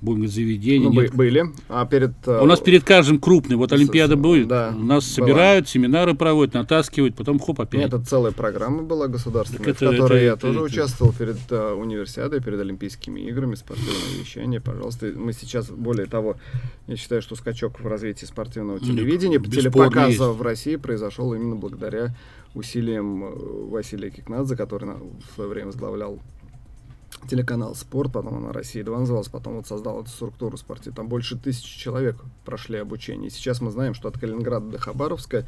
[0.01, 0.85] будем говорить, заведений.
[0.87, 1.13] Ну, нет.
[1.13, 1.45] были.
[1.69, 2.11] А перед...
[2.27, 5.27] э, У нас перед каждым крупный, вот Олимпиада будет, да, у нас была.
[5.27, 7.79] собирают, семинары проводят, натаскивают, потом хоп, опять.
[7.81, 10.63] Нет, это целая программа была государственная, Так в это- которой это- я это- тоже это-
[10.65, 14.59] участвовал перед э, универсиадой, перед Олимпийскими играми, спортивное вещание.
[14.59, 16.35] Пожалуйста, мы сейчас, более того,
[16.87, 20.19] я считаю, что скачок в развитии спортивного Ну, телевидения, бесспорно телепоказа есть.
[20.19, 22.15] в России произошел именно благодаря
[22.55, 23.29] усилиям э,
[23.69, 26.19] Василия Кикнадзе, который на- в свое время возглавлял
[27.29, 30.95] телеканал «Спорт», потом она «Россия-2» называлась, потом вот создал эту структуру спортивную.
[30.95, 33.27] Там больше тысячи человек прошли обучение.
[33.27, 35.45] И сейчас мы знаем, что от Калининграда до Хабаровска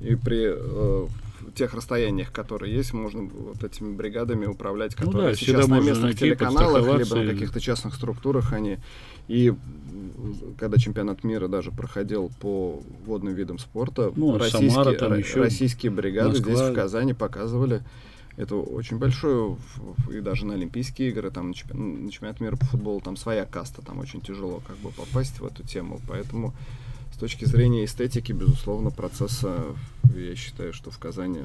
[0.00, 1.06] и при э,
[1.54, 6.02] тех расстояниях, которые есть, можно вот этими бригадами управлять, Ну которые да, сейчас на местных
[6.02, 8.78] найти, телеканалах, либо на каких-то частных структурах они.
[9.28, 9.54] И
[10.58, 15.92] когда чемпионат мира даже проходил по водным видам спорта, Ну, российские, Самара там еще, российские
[15.92, 16.70] бригады здесь Москва.
[16.70, 17.82] в Казани показывали
[18.36, 19.56] это очень большое,
[20.12, 23.44] и даже на Олимпийские игры, там на чемпион- на чемпионат мира по футболу, там своя
[23.44, 26.54] каста, там очень тяжело как бы попасть в эту тему, поэтому
[27.14, 29.64] с точки зрения эстетики, безусловно, процесса,
[30.14, 31.40] я считаю, что в Казани,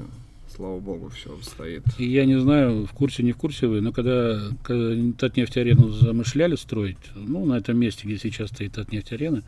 [0.54, 1.82] слава богу, все стоит.
[1.98, 6.56] И я не знаю, в курсе, не в курсе вы, но когда, когда Татнефть-арену замышляли
[6.56, 9.42] строить, ну, на этом месте, где сейчас стоит Татнефть-арена,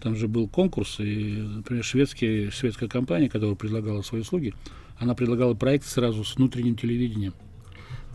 [0.00, 4.54] там же был конкурс, и, например, шведский, шведская компания, которая предлагала свои услуги,
[4.98, 7.34] она предлагала проект сразу с внутренним телевидением.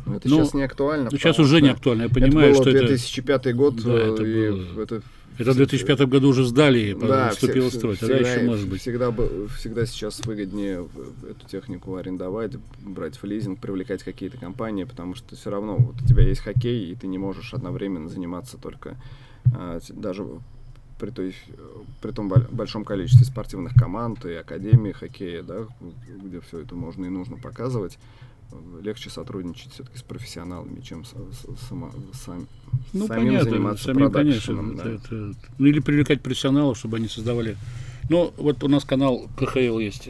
[0.06, 1.10] Но это Ну, сейчас не актуально.
[1.12, 2.88] Ну, сейчас потому уже не актуально, я понимаю, это было что это...
[2.88, 5.02] 2005 год, Да, э, это и было- это
[5.40, 7.96] Это в 2005 году уже сдали, да, вступил в строй.
[7.96, 8.82] Тогда всегда, еще может быть.
[8.82, 9.12] Всегда,
[9.58, 10.88] всегда сейчас выгоднее
[11.28, 16.06] эту технику арендовать, брать в лизинг, привлекать какие-то компании, потому что все равно вот у
[16.06, 18.98] тебя есть хоккей, и ты не можешь одновременно заниматься только
[19.56, 20.26] а, даже
[21.00, 21.36] при, той,
[22.02, 25.68] при том большом количестве спортивных команд и академии хоккея, да,
[26.24, 27.98] где все это можно и нужно показывать
[28.82, 32.48] легче сотрудничать все-таки с профессионалами, чем с, с, сама, сам,
[32.94, 34.76] ну, самим понятно, заниматься самим, конечно.
[34.76, 34.84] Да.
[34.84, 37.58] Это, это, ну, или привлекать профессионалов, чтобы они создавали.
[38.10, 40.10] Ну, вот у нас канал КХЛ есть,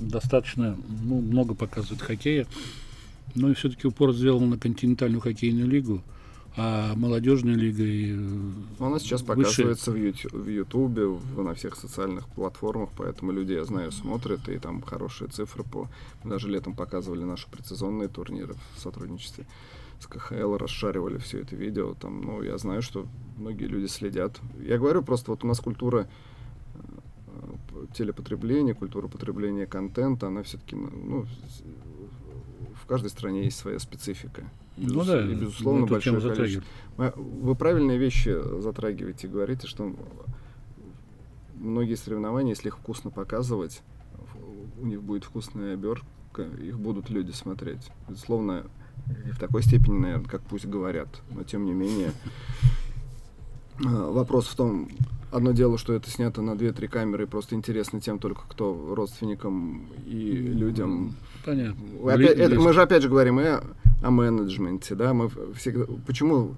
[0.00, 2.46] достаточно, ну, много показывает хоккея,
[3.34, 6.02] но все-таки упор сделан на континентальную хоккейную лигу
[6.56, 11.74] а молодежная лига и ну, Она сейчас показывается в, YouTube, в Ютубе, в, на всех
[11.74, 15.88] социальных платформах, поэтому люди, я знаю, смотрят, и там хорошие цифры по...
[16.22, 19.46] Мы даже летом показывали наши прецизонные турниры в сотрудничестве
[19.98, 21.94] с КХЛ, расшаривали все это видео.
[21.94, 24.40] Там, ну, я знаю, что многие люди следят.
[24.60, 26.08] Я говорю просто, вот у нас культура
[26.74, 31.26] э, телепотребления, культура потребления контента, она все-таки, ну,
[32.80, 34.44] в каждой стране есть своя специфика.
[34.76, 34.94] Безус...
[34.94, 36.64] Ну да, и, безусловно, большое количество.
[36.96, 39.94] Вы правильные вещи затрагиваете, говорите, что
[41.54, 43.82] многие соревнования, если их вкусно показывать,
[44.80, 47.90] у них будет вкусная обертка, их будут люди смотреть.
[48.08, 48.64] Безусловно,
[49.24, 52.12] не в такой степени, наверное, как пусть говорят, но тем не менее.
[53.84, 54.88] А, вопрос в том,
[55.30, 59.86] одно дело, что это снято на 2-3 камеры, и просто интересно тем только, кто родственникам
[60.06, 61.14] и людям.
[61.44, 62.12] Понятно.
[62.12, 63.60] Опять, это, мы же опять же говорим и
[64.04, 66.56] о менеджменте, да, мы всегда, почему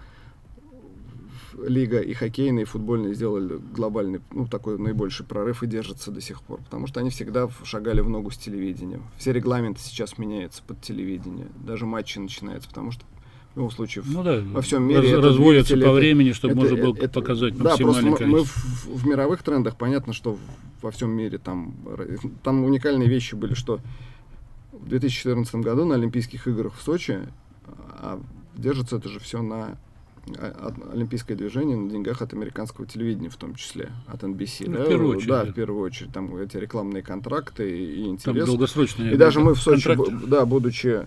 [1.66, 6.42] лига и хоккейная, и футбольная сделали глобальный, ну, такой наибольший прорыв и держатся до сих
[6.42, 9.04] пор, потому что они всегда шагали в ногу с телевидением.
[9.16, 13.04] Все регламенты сейчас меняются под телевидение, даже матчи начинаются, потому что
[13.54, 16.76] в любом случае ну, да, во всем мире раз, разводятся по времени, чтобы это, можно
[16.76, 20.36] было это, показать да, просто мы, мы в, в мировых трендах понятно, что
[20.82, 21.74] во всем мире там
[22.42, 23.80] там уникальные вещи были, что
[24.80, 27.20] в 2014 году на Олимпийских играх в Сочи
[27.98, 28.20] а
[28.56, 29.78] держится это же все на
[30.38, 34.68] а, олимпийское движение на деньгах от американского телевидения, в том числе, от NBC.
[34.68, 34.84] Ну, да?
[34.84, 35.28] В первую очередь.
[35.28, 36.12] Да, в первую очередь.
[36.12, 38.24] Там эти рекламные контракты и интерес.
[38.24, 40.26] Там долгосрочные И даже мы в Сочи, контракты.
[40.26, 41.06] да, будучи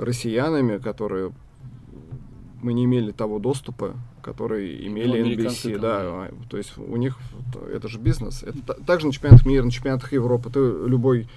[0.00, 1.32] россиянами, которые
[2.62, 7.16] мы не имели того доступа, который имели ну, NBC, да, а, то есть у них
[7.72, 8.42] это же бизнес.
[8.42, 11.28] Это также на чемпионатах мира, на чемпионатах Европы, ты любой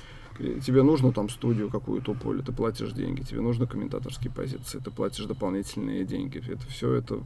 [0.65, 5.25] тебе нужно там студию какую-то поле, ты платишь деньги, тебе нужны комментаторские позиции, ты платишь
[5.25, 6.41] дополнительные деньги.
[6.47, 7.23] Это все это.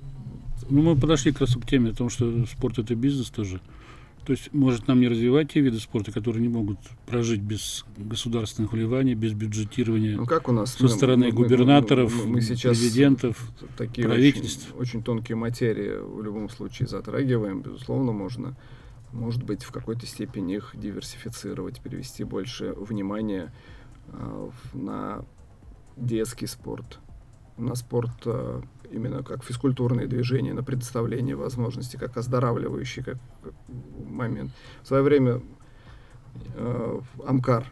[0.69, 3.60] Ну, мы подошли как раз к теме о том, что спорт это бизнес тоже.
[4.25, 8.73] То есть, может нам не развивать те виды спорта, которые не могут прожить без государственных
[8.73, 10.73] вливаний, без бюджетирования ну, как у нас?
[10.73, 13.38] со стороны мы, губернаторов, мы, мы, мы сейчас президентов,
[13.78, 14.69] такие правительств.
[14.71, 17.62] Очень, очень тонкие материи в любом случае затрагиваем.
[17.62, 18.56] Безусловно, можно
[19.11, 23.53] может быть, в какой-то степени их диверсифицировать, перевести больше внимания
[24.07, 25.25] э, на
[25.97, 26.99] детский спорт,
[27.57, 33.17] на спорт э, именно как физкультурные движения, на предоставление возможностей, как оздоравливающий как,
[34.07, 34.51] момент.
[34.83, 35.41] В свое время
[36.55, 37.67] э, Амкар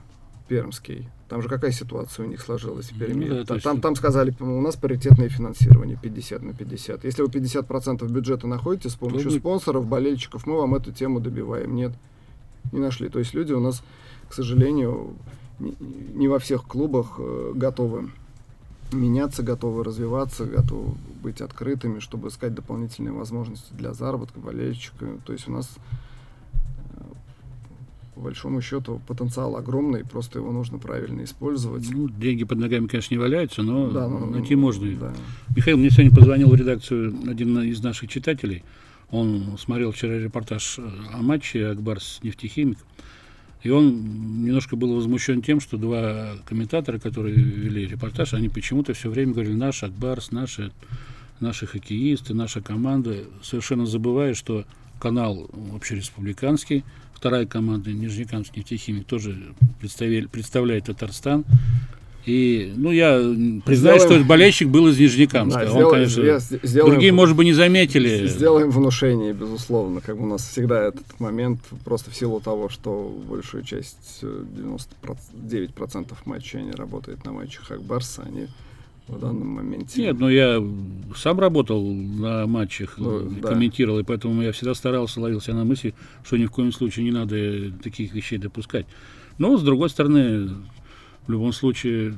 [0.48, 3.26] Пермский там же какая ситуация у них сложилась в Перми?
[3.26, 7.06] Ну, да, там, там сказали, у нас паритетное финансирование 50 на 50.
[7.06, 11.74] Если вы 50% бюджета находите с помощью ну, спонсоров, болельщиков, мы вам эту тему добиваем.
[11.76, 11.94] Нет,
[12.72, 13.10] не нашли.
[13.10, 13.82] То есть люди у нас,
[14.30, 15.16] к сожалению,
[15.58, 15.76] не,
[16.14, 18.12] не во всех клубах э, готовы
[18.92, 25.18] меняться, готовы развиваться, готовы быть открытыми, чтобы искать дополнительные возможности для заработка болельщика.
[25.26, 25.68] То есть у нас
[28.16, 31.90] по большому счету потенциал огромный, просто его нужно правильно использовать.
[31.92, 34.90] Ну, деньги под ногами, конечно, не валяются, но да, ну, найти можно.
[34.98, 35.14] Да.
[35.56, 38.64] Михаил, мне сегодня позвонил в редакцию один из наших читателей.
[39.10, 40.80] Он смотрел вчера репортаж
[41.14, 42.78] о матче Акбарс нефтехимик.
[43.62, 49.10] И он немножко был возмущен тем, что два комментатора, которые вели репортаж, они почему-то все
[49.10, 50.72] время говорили наш Акбарс, наши,
[51.40, 54.66] наши хоккеисты, наша команда, совершенно забывая, что
[55.04, 61.44] канал вообще республиканский, вторая команда Нижнекамск нефтехимик тоже представляет Татарстан.
[62.26, 63.18] И, ну, я
[63.66, 65.60] признаю, сделаем, что болельщик был из Нижнекамска.
[65.60, 68.28] Да, сделаем, Он, конечно, я, сделаем, другие, может быть, не заметили.
[68.28, 70.00] Сделаем внушение, безусловно.
[70.00, 76.12] Как бы у нас всегда этот момент, просто в силу того, что большую часть, 99%
[76.12, 78.48] э, матчей они работают на матчах Акбарса, они
[79.08, 80.02] в данном моменте.
[80.02, 80.64] Нет, но я
[81.16, 84.02] сам работал на матчах, ну, комментировал, да.
[84.02, 87.12] и поэтому я всегда старался, ловил себя на мысли, что ни в коем случае не
[87.12, 88.86] надо таких вещей допускать.
[89.38, 90.50] Но, с другой стороны,
[91.28, 92.16] в любом случае,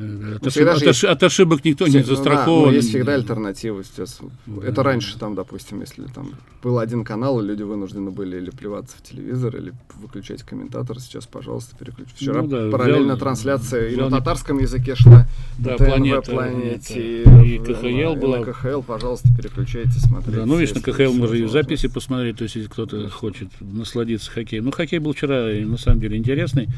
[0.00, 0.68] Э, от, ошиб...
[0.68, 1.04] от, есть...
[1.04, 2.64] от ошибок никто не застрахован.
[2.64, 4.20] Ну, да, есть всегда альтернатива сейчас.
[4.46, 4.66] Да.
[4.66, 6.32] Это раньше там, допустим, если там
[6.62, 10.98] был один канал, и люди вынуждены были или плеваться в телевизор, или выключать комментатор.
[11.00, 12.16] Сейчас, пожалуйста, переключите.
[12.16, 15.26] Вчера ну, да, параллельно взял, трансляция взял, и на татарском языке шла.
[15.58, 18.38] Да, ТНВ, планета, планете, и, и КХЛ была.
[18.38, 20.38] И на КХЛ, пожалуйста, переключайте, смотрите.
[20.38, 24.30] Да, ну, видишь, на КХЛ можно и записи посмотреть, то есть, если кто-то хочет насладиться
[24.30, 24.64] хоккеем.
[24.64, 26.68] Ну, хоккей был вчера, на самом деле, интересный.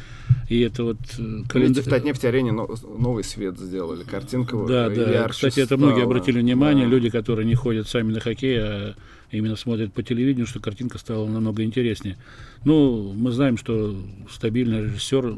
[0.48, 1.84] И это вот э, календарь...
[1.84, 2.52] В Татнефть-арене
[3.12, 5.28] новый свет сделали, картинка Да, да.
[5.28, 6.90] Кстати, это многие обратили внимание, да.
[6.90, 8.94] люди, которые не ходят сами на хоккей, а
[9.30, 12.16] именно смотрят по телевидению, что картинка стала намного интереснее.
[12.64, 13.96] Ну, мы знаем, что
[14.30, 15.36] стабильный режиссер,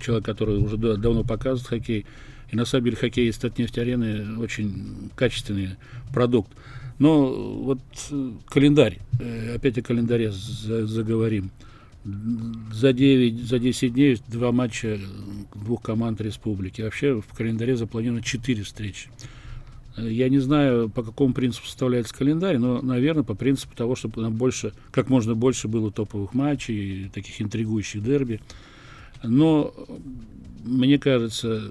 [0.00, 2.06] человек, который уже давно показывает хоккей,
[2.50, 5.70] и на самом деле хоккей из Татнефть-арены очень качественный
[6.12, 6.50] продукт.
[6.98, 7.28] Но
[7.62, 11.50] вот э, календарь, э, опять о календаре заговорим
[12.72, 14.98] за 9, за 10 дней два матча
[15.54, 16.82] двух команд республики.
[16.82, 19.08] Вообще в календаре запланировано 4 встречи.
[19.96, 24.34] Я не знаю, по какому принципу составляется календарь, но, наверное, по принципу того, чтобы нам
[24.34, 28.40] больше, как можно больше было топовых матчей, таких интригующих дерби.
[29.22, 29.72] Но
[30.64, 31.70] мне кажется,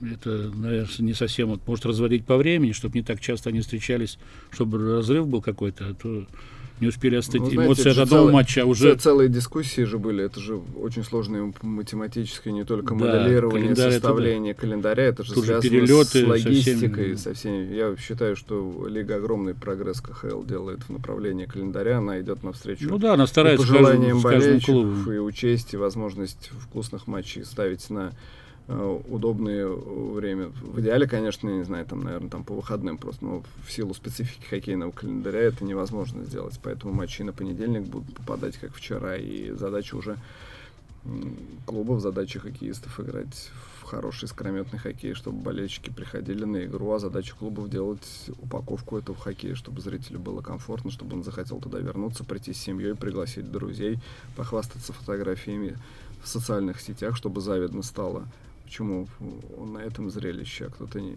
[0.00, 4.18] это, наверное, не совсем может разводить по времени, чтобы не так часто они встречались,
[4.50, 6.26] чтобы разрыв был какой-то, а то
[6.82, 7.40] не успели остыть.
[7.40, 8.96] Ну, знаете, эмоции от одного целые, матча, а уже...
[8.96, 14.60] Целые дискуссии же были, это же очень сложное математическое, не только да, моделирование, составление это,
[14.60, 17.34] календаря, это же связано перелеты, с логистикой, со, всеми...
[17.34, 17.74] со всеми.
[17.74, 22.98] Я считаю, что Лига огромный прогресс КХЛ делает в направлении календаря, она идет навстречу ну
[22.98, 28.12] да, она старается по желаниям болельщиков и учесть, и возможность вкусных матчей ставить на
[28.68, 30.48] удобное время.
[30.62, 33.92] В идеале, конечно, я не знаю, там, наверное, там по выходным просто, но в силу
[33.92, 36.58] специфики хоккейного календаря это невозможно сделать.
[36.62, 40.16] Поэтому матчи на понедельник будут попадать, как вчера, и задача уже
[41.66, 47.34] клубов, задача хоккеистов играть в хороший скрометный хоккей, чтобы болельщики приходили на игру, а задача
[47.34, 52.52] клубов делать упаковку этого хоккея, чтобы зрителю было комфортно, чтобы он захотел туда вернуться, прийти
[52.52, 53.98] с семьей, пригласить друзей,
[54.36, 55.76] похвастаться фотографиями
[56.22, 58.28] в социальных сетях, чтобы завидно стало
[58.72, 59.06] почему
[59.58, 61.14] он на этом зрелище, а кто-то не,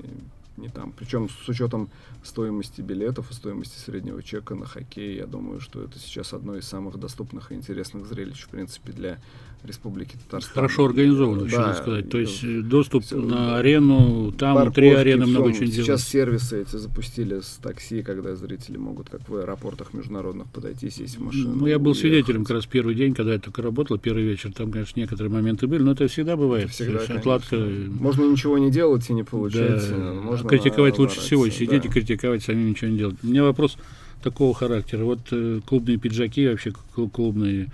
[0.58, 0.92] не там.
[0.92, 1.90] Причем с учетом
[2.22, 6.68] стоимости билетов и стоимости среднего чека на хоккей, я думаю, что это сейчас одно из
[6.68, 9.20] самых доступных и интересных зрелищ, в принципе, для
[9.66, 10.54] Республики Татарстан.
[10.54, 12.10] Хорошо организовано, да, надо сказать.
[12.10, 16.02] То есть э, доступ все, на арену, там парковки, три арены много очень Сейчас делать.
[16.02, 21.22] сервисы эти запустили с такси, когда зрители могут, как в аэропортах международных, подойти, сесть в
[21.22, 21.56] машину.
[21.56, 24.52] Ну, я был свидетелем как раз первый день, когда я только работал, первый вечер.
[24.54, 26.70] Там, конечно, некоторые моменты были, но это всегда бывает.
[26.70, 27.56] Всегда, Отладка.
[27.56, 29.96] Можно ничего не делать и не получается.
[29.96, 30.14] Да.
[30.14, 31.90] Можно критиковать лучше всего, сидеть да.
[31.90, 33.16] и критиковать, сами ничего не делать.
[33.24, 33.78] У меня вопрос
[34.24, 35.04] такого характера.
[35.04, 37.72] Вот э, клубные пиджаки, вообще клубные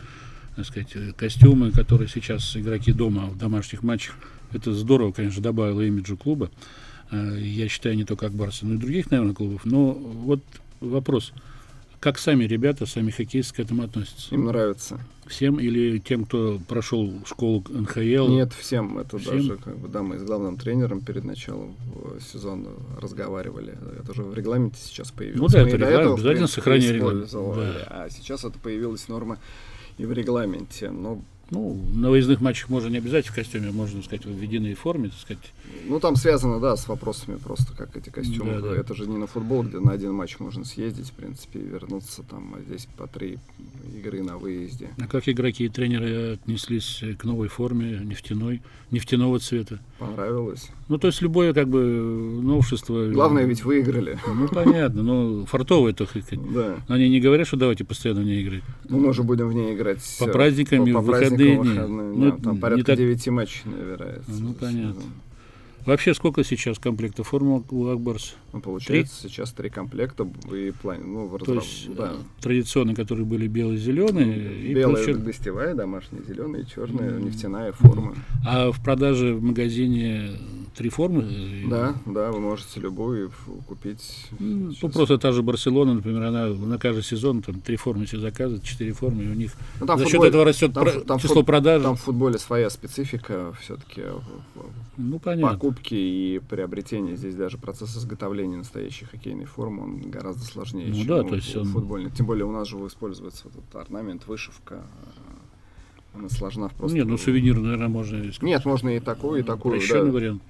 [0.55, 4.15] так сказать, э, костюмы, которые сейчас игроки дома в домашних матчах,
[4.51, 6.49] это здорово, конечно, добавило имиджу клуба.
[7.11, 9.65] Э, я считаю, не только Акбарса, но и других, наверное, клубов.
[9.65, 10.41] Но вот
[10.81, 11.33] вопрос,
[11.99, 14.33] как сами ребята, сами хоккеисты к этому относятся?
[14.33, 14.99] Им нравится.
[15.27, 18.27] Всем или тем, кто прошел школу НХЛ?
[18.27, 18.97] Нет, всем.
[18.97, 19.37] Это всем?
[19.37, 21.75] даже, как бы, да, мы с главным тренером перед началом
[22.19, 23.77] сезона разговаривали.
[23.99, 25.39] Это уже в регламенте сейчас появилось.
[25.39, 27.31] Ну да, мы это регламент, обязательно сохранение регламента.
[27.31, 27.87] Да.
[27.87, 29.37] А сейчас это появилась норма
[29.97, 30.89] и в регламенте.
[30.89, 35.09] Но ну, на выездных матчах можно не обязательно в костюме, можно сказать, в единой форме,
[35.09, 35.43] так сказать.
[35.85, 38.53] Ну, там связано, да, с вопросами просто, как эти костюмы.
[38.53, 38.75] Да, да.
[38.75, 42.23] Это же не на футбол, где на один матч можно съездить, в принципе, и вернуться
[42.23, 43.37] там, а здесь по три
[43.97, 44.91] игры на выезде.
[44.97, 49.79] А как игроки и тренеры отнеслись к новой форме нефтяной, нефтяного цвета?
[49.99, 50.69] Понравилось.
[50.87, 53.09] Ну, то есть любое, как бы, новшество...
[53.09, 54.17] Главное, ведь выиграли.
[54.25, 56.07] Ну, понятно, но фартовые то
[56.53, 56.77] Да.
[56.87, 58.63] Они не говорят, что давайте постоянно не играть.
[58.87, 62.25] Ну, мы уже будем в ней играть по праздникам, по, по выходные дни.
[62.25, 62.95] Ну, там порядка.
[62.95, 64.31] 9 матчей набирается.
[64.31, 65.01] Ну, понятно.
[65.85, 68.35] Вообще, сколько сейчас комплектов формы у Акбарс?
[68.53, 69.29] Ну, получается, три?
[69.29, 72.13] сейчас три комплекта и план, ну, в То есть, да.
[72.41, 74.73] традиционные, которые были белые-зеленые.
[74.73, 75.23] Белая площадь...
[75.23, 77.23] гостевая, домашняя, зеленая, черная, mm.
[77.23, 78.15] нефтяная форма.
[78.45, 80.37] А в продаже в магазине
[80.75, 81.27] три формы?
[81.69, 83.31] Да, да, вы можете любую
[83.67, 84.27] купить.
[84.39, 88.63] Ну, просто та же Барселона, например, она на каждый сезон там три формы себе заказывает,
[88.63, 90.91] четыре формы, и у них ну, там за футболе, счет этого растет там, про...
[91.01, 91.45] там число фут...
[91.45, 91.83] продаж.
[91.83, 94.03] Там в футболе своя специфика все-таки.
[94.97, 95.70] Ну, понятно.
[95.71, 97.15] Покупки и приобретения.
[97.15, 101.55] Здесь даже процесс изготовления настоящей хоккейной формы, он гораздо сложнее, ну, чем да, то есть
[101.55, 101.65] он...
[101.65, 102.11] футбольный.
[102.11, 104.83] Тем более у нас же используется вот этот орнамент, вышивка,
[106.13, 106.97] она сложна просто.
[106.97, 108.43] Нет, ну сувенир, наверное, можно искать.
[108.43, 109.77] Нет, можно и такой, и такой.
[109.77, 110.11] Еще да.
[110.11, 110.43] вариант.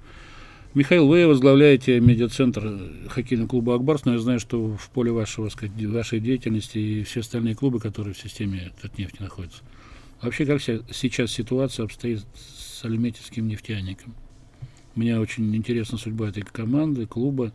[0.74, 2.80] Михаил, вы возглавляете медиацентр
[3.10, 7.20] хоккейного клуба «Акбарс», но я знаю, что в поле вашего, сказать, вашей деятельности и все
[7.20, 9.62] остальные клубы, которые в системе Татнефти находятся.
[10.22, 14.14] Вообще, как сейчас ситуация обстоит с альметьевским нефтяником?
[14.94, 17.52] Мне очень интересна судьба этой команды, клуба,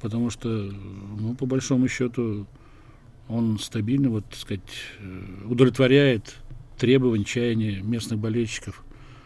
[0.00, 2.46] потому что, ну, по большому счету,
[3.28, 4.62] он стабильно, вот, так сказать,
[5.00, 6.36] э, удовлетворяет
[6.78, 8.84] требования, чаяния местных болельщиков.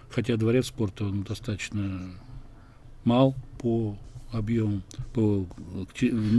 [0.09, 2.11] Хотя дворец спорта он достаточно
[3.05, 3.97] мал по
[4.33, 4.83] объем
[5.13, 5.47] по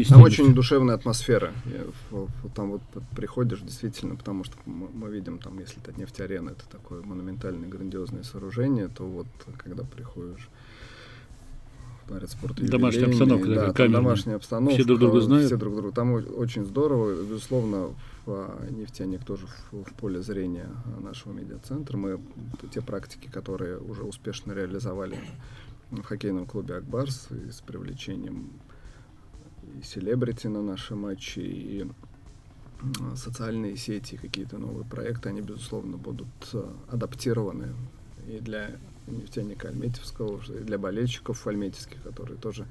[0.09, 1.53] Там очень душевная атмосфера.
[2.55, 2.81] Там вот
[3.15, 8.87] приходишь действительно, потому что мы видим там, если это нефть-арена, это такое монументальное, грандиозное сооружение,
[8.87, 10.47] то вот когда приходишь
[12.07, 14.75] дворец спорта Домашняя обстановка, да, там домашняя обстановка.
[14.75, 15.47] Все друг друга знают.
[15.47, 15.91] Все друг друга.
[15.93, 17.23] Там очень здорово.
[17.23, 17.89] Безусловно,
[18.25, 21.97] в нефтяник тоже в, в поле зрения нашего медиацентра.
[21.97, 22.19] Мы
[22.73, 25.17] те практики, которые уже успешно реализовали
[25.91, 28.49] в хоккейном клубе «Акбарс» и с привлечением
[29.79, 31.85] и селебрити на наши матчи, и
[33.15, 37.75] социальные сети, какие-то новые проекты, они, безусловно, будут э, адаптированы
[38.27, 38.71] и для
[39.17, 42.65] нефтяника Альметьевского, для болельщиков альметьевских, которые тоже...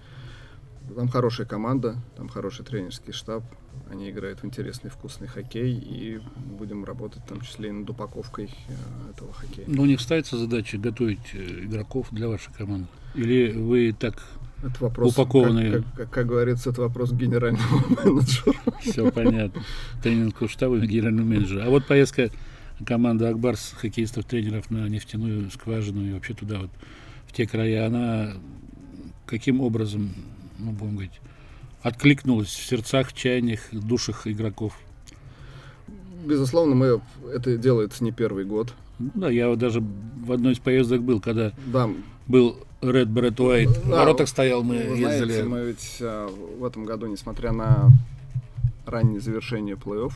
[0.96, 3.44] Там хорошая команда, там хороший тренерский штаб,
[3.88, 6.20] они играют в интересный, вкусный хоккей, и
[6.58, 9.66] будем работать в том числе и над упаковкой э, этого хоккея.
[9.68, 12.88] Но у них ставится задача готовить э, игроков для вашей команды?
[13.14, 14.22] Или вы так
[14.62, 15.72] это вопрос, упакованные?
[15.72, 18.54] Как, как, как говорится, это вопрос генерального менеджера.
[18.80, 19.62] Все понятно.
[20.02, 21.64] Тренингового штаба и генерального менеджера.
[21.66, 22.30] А вот поездка
[22.86, 26.70] команды Акбарс, хоккеистов, тренеров на нефтяную скважину и вообще туда вот,
[27.26, 28.34] в те края, она
[29.26, 30.12] каким образом,
[30.58, 31.20] ну, будем говорить,
[31.82, 34.78] откликнулась в сердцах, чаяниях, душах игроков?
[36.24, 37.00] Безусловно, мы
[37.32, 38.74] это делается не первый год.
[38.98, 41.88] Да, я вот даже в одной из поездок был, когда да.
[42.26, 43.72] был Red Beret White.
[43.74, 45.32] Да, в воротах стоял, мы вы ездили.
[45.32, 47.90] Знаете, мы ведь а, в этом году, несмотря на
[48.84, 50.12] раннее завершение плей-офф,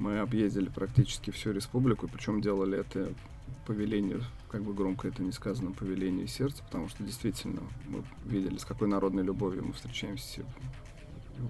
[0.00, 3.12] мы объездили практически всю республику, причем делали это
[3.66, 8.02] по велению, как бы громко это не сказано, по велению сердца, потому что действительно мы
[8.24, 10.42] видели, с какой народной любовью мы встречаемся.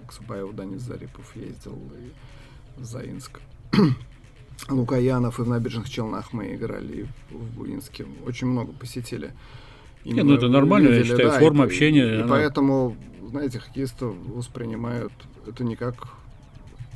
[0.07, 3.41] К Субаеву Данис Зарипов ездил, и в Заинск.
[4.69, 8.05] Лукаянов и в Набережных Челнах мы играли, и в Буинске.
[8.25, 9.33] Очень много посетили.
[10.03, 12.05] Нет, ну это нормально, видели, я считаю, да, форма и, общения.
[12.05, 12.25] И, она...
[12.25, 12.97] и поэтому,
[13.29, 15.13] знаете, хоккеисты воспринимают
[15.47, 16.20] это не как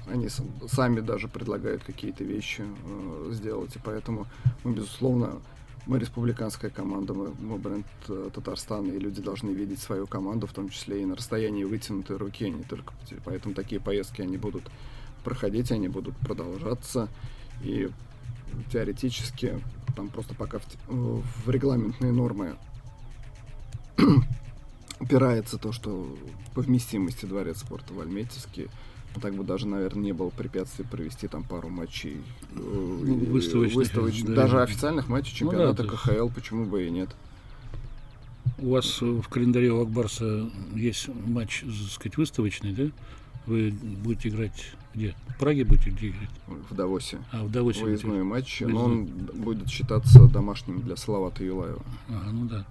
[0.07, 0.29] они
[0.67, 4.27] сами даже предлагают какие-то вещи э, сделать, и поэтому
[4.63, 5.41] мы, безусловно,
[5.85, 10.53] мы республиканская команда, мы, мы бренд э, Татарстана, и люди должны видеть свою команду, в
[10.53, 12.93] том числе и на расстоянии вытянутой руки, не только...
[13.23, 14.63] Поэтому такие поездки, они будут
[15.23, 17.07] проходить, они будут продолжаться,
[17.63, 17.89] и
[18.71, 19.61] теоретически
[19.95, 22.55] там просто пока в, в регламентные нормы
[24.99, 26.15] упирается то, что
[26.53, 28.69] по вместимости дворец спорта в Альметьевске
[29.19, 32.17] так бы даже, наверное, не было препятствий провести там пару матчей.
[32.51, 33.75] Э, ну, выставочных.
[33.75, 34.43] выставочных да.
[34.43, 37.09] Даже официальных матчей чемпионата ну, да, КХЛ, почему бы и нет.
[38.59, 42.83] У вас в календаре у Акбарса есть матч, так сказать, выставочный, да?
[43.47, 45.13] Вы будете играть где?
[45.27, 46.29] В Праге будете где играть?
[46.47, 47.19] В Давосе.
[47.31, 47.83] А, в Давосе.
[47.83, 51.83] Выездной матч, но он будет считаться домашним для Салавата Юлаева.
[52.07, 52.65] Ага, ну да.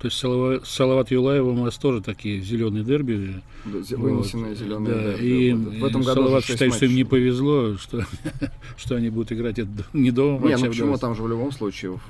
[0.00, 3.42] То есть Салава, Салават Юлаевым у нас тоже такие зеленые дерби.
[3.66, 4.58] Вынесенные вот.
[4.58, 5.26] зеленые да, дерби.
[5.26, 8.06] И, в этом году Салават считает, что им не повезло, что,
[8.78, 10.48] что они будут играть это не дома.
[10.48, 12.00] Не, ну а почему там же в любом случае в,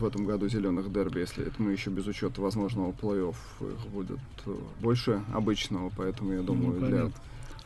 [0.00, 4.20] в, этом году зеленых дерби, если это мы еще без учета возможного плей-офф, их будет
[4.46, 7.10] э, больше обычного, поэтому я ну, думаю, ну, для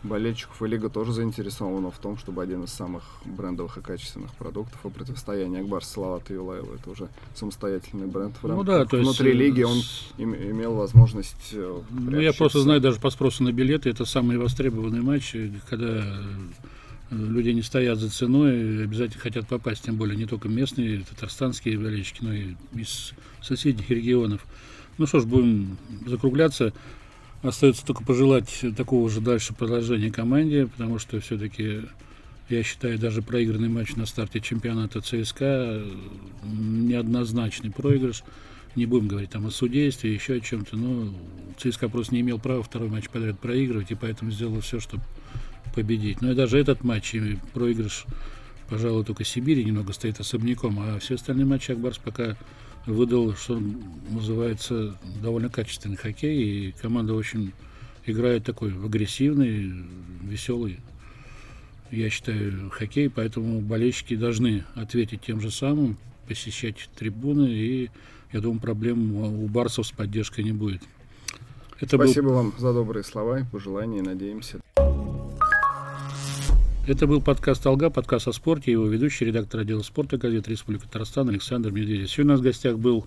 [0.03, 4.79] болельщиков и лига тоже заинтересована в том, чтобы один из самых брендовых и качественных продуктов
[4.85, 9.31] о противостоянии Акбар Салават и Юлаева, это уже самостоятельный бренд в ну, да, то внутри
[9.31, 9.79] есть, лиги, он
[10.19, 14.39] им, имел возможность э, Ну, я просто знаю даже по спросу на билеты, это самые
[14.39, 16.05] востребованные матчи, когда э,
[17.11, 22.19] люди не стоят за ценой, обязательно хотят попасть, тем более не только местные, татарстанские болельщики,
[22.23, 24.45] но и из соседних регионов.
[24.99, 26.73] Ну что ж, будем закругляться.
[27.43, 31.83] Остается только пожелать такого же дальше продолжения команде, потому что все-таки,
[32.49, 35.83] я считаю, даже проигранный матч на старте чемпионата ЦСКА
[36.45, 38.23] неоднозначный проигрыш.
[38.77, 41.13] Не будем говорить там о судействе, еще о чем-то, но
[41.59, 45.03] ЦСКА просто не имел права второй матч подряд проигрывать, и поэтому сделал все, чтобы
[45.75, 46.23] победить.
[46.23, 48.07] Но и даже этот матч и проигрыш,
[48.73, 52.39] пожалуй, только Сибири немного стоит особняком, а все остальные матчи Акбарс пока
[52.87, 53.63] выдал, что
[54.09, 57.53] называется, довольно качественный хоккей, и команда очень
[58.07, 59.75] играет такой агрессивный,
[60.23, 60.81] веселый,
[61.91, 67.91] я считаю, хоккей, поэтому болельщики должны ответить тем же самым, посещать трибуны, и
[68.33, 70.81] я думаю, проблем у барсов с поддержкой не будет.
[71.79, 72.35] Это Спасибо был...
[72.37, 74.61] вам за добрые слова и пожелания, надеемся.
[76.85, 81.29] Это был подкаст «Алга», подкаст о спорте, его ведущий, редактор отдела спорта газеты «Республика Татарстан»
[81.29, 82.11] Александр Медведев.
[82.11, 83.07] Сегодня у нас в гостях был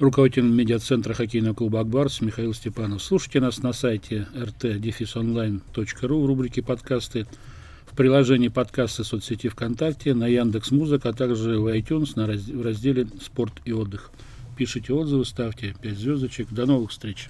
[0.00, 3.00] руководитель медиацентра хоккейного клуба «Акбарс» Михаил Степанов.
[3.00, 7.28] Слушайте нас на сайте rt-online.ru в рубрике «Подкасты»,
[7.86, 12.48] в приложении подкасты соцсети ВКонтакте, на Яндекс Музык, а также в iTunes на раз...
[12.48, 14.10] в разделе «Спорт и отдых».
[14.56, 16.48] Пишите отзывы, ставьте 5 звездочек.
[16.50, 17.28] До новых встреч!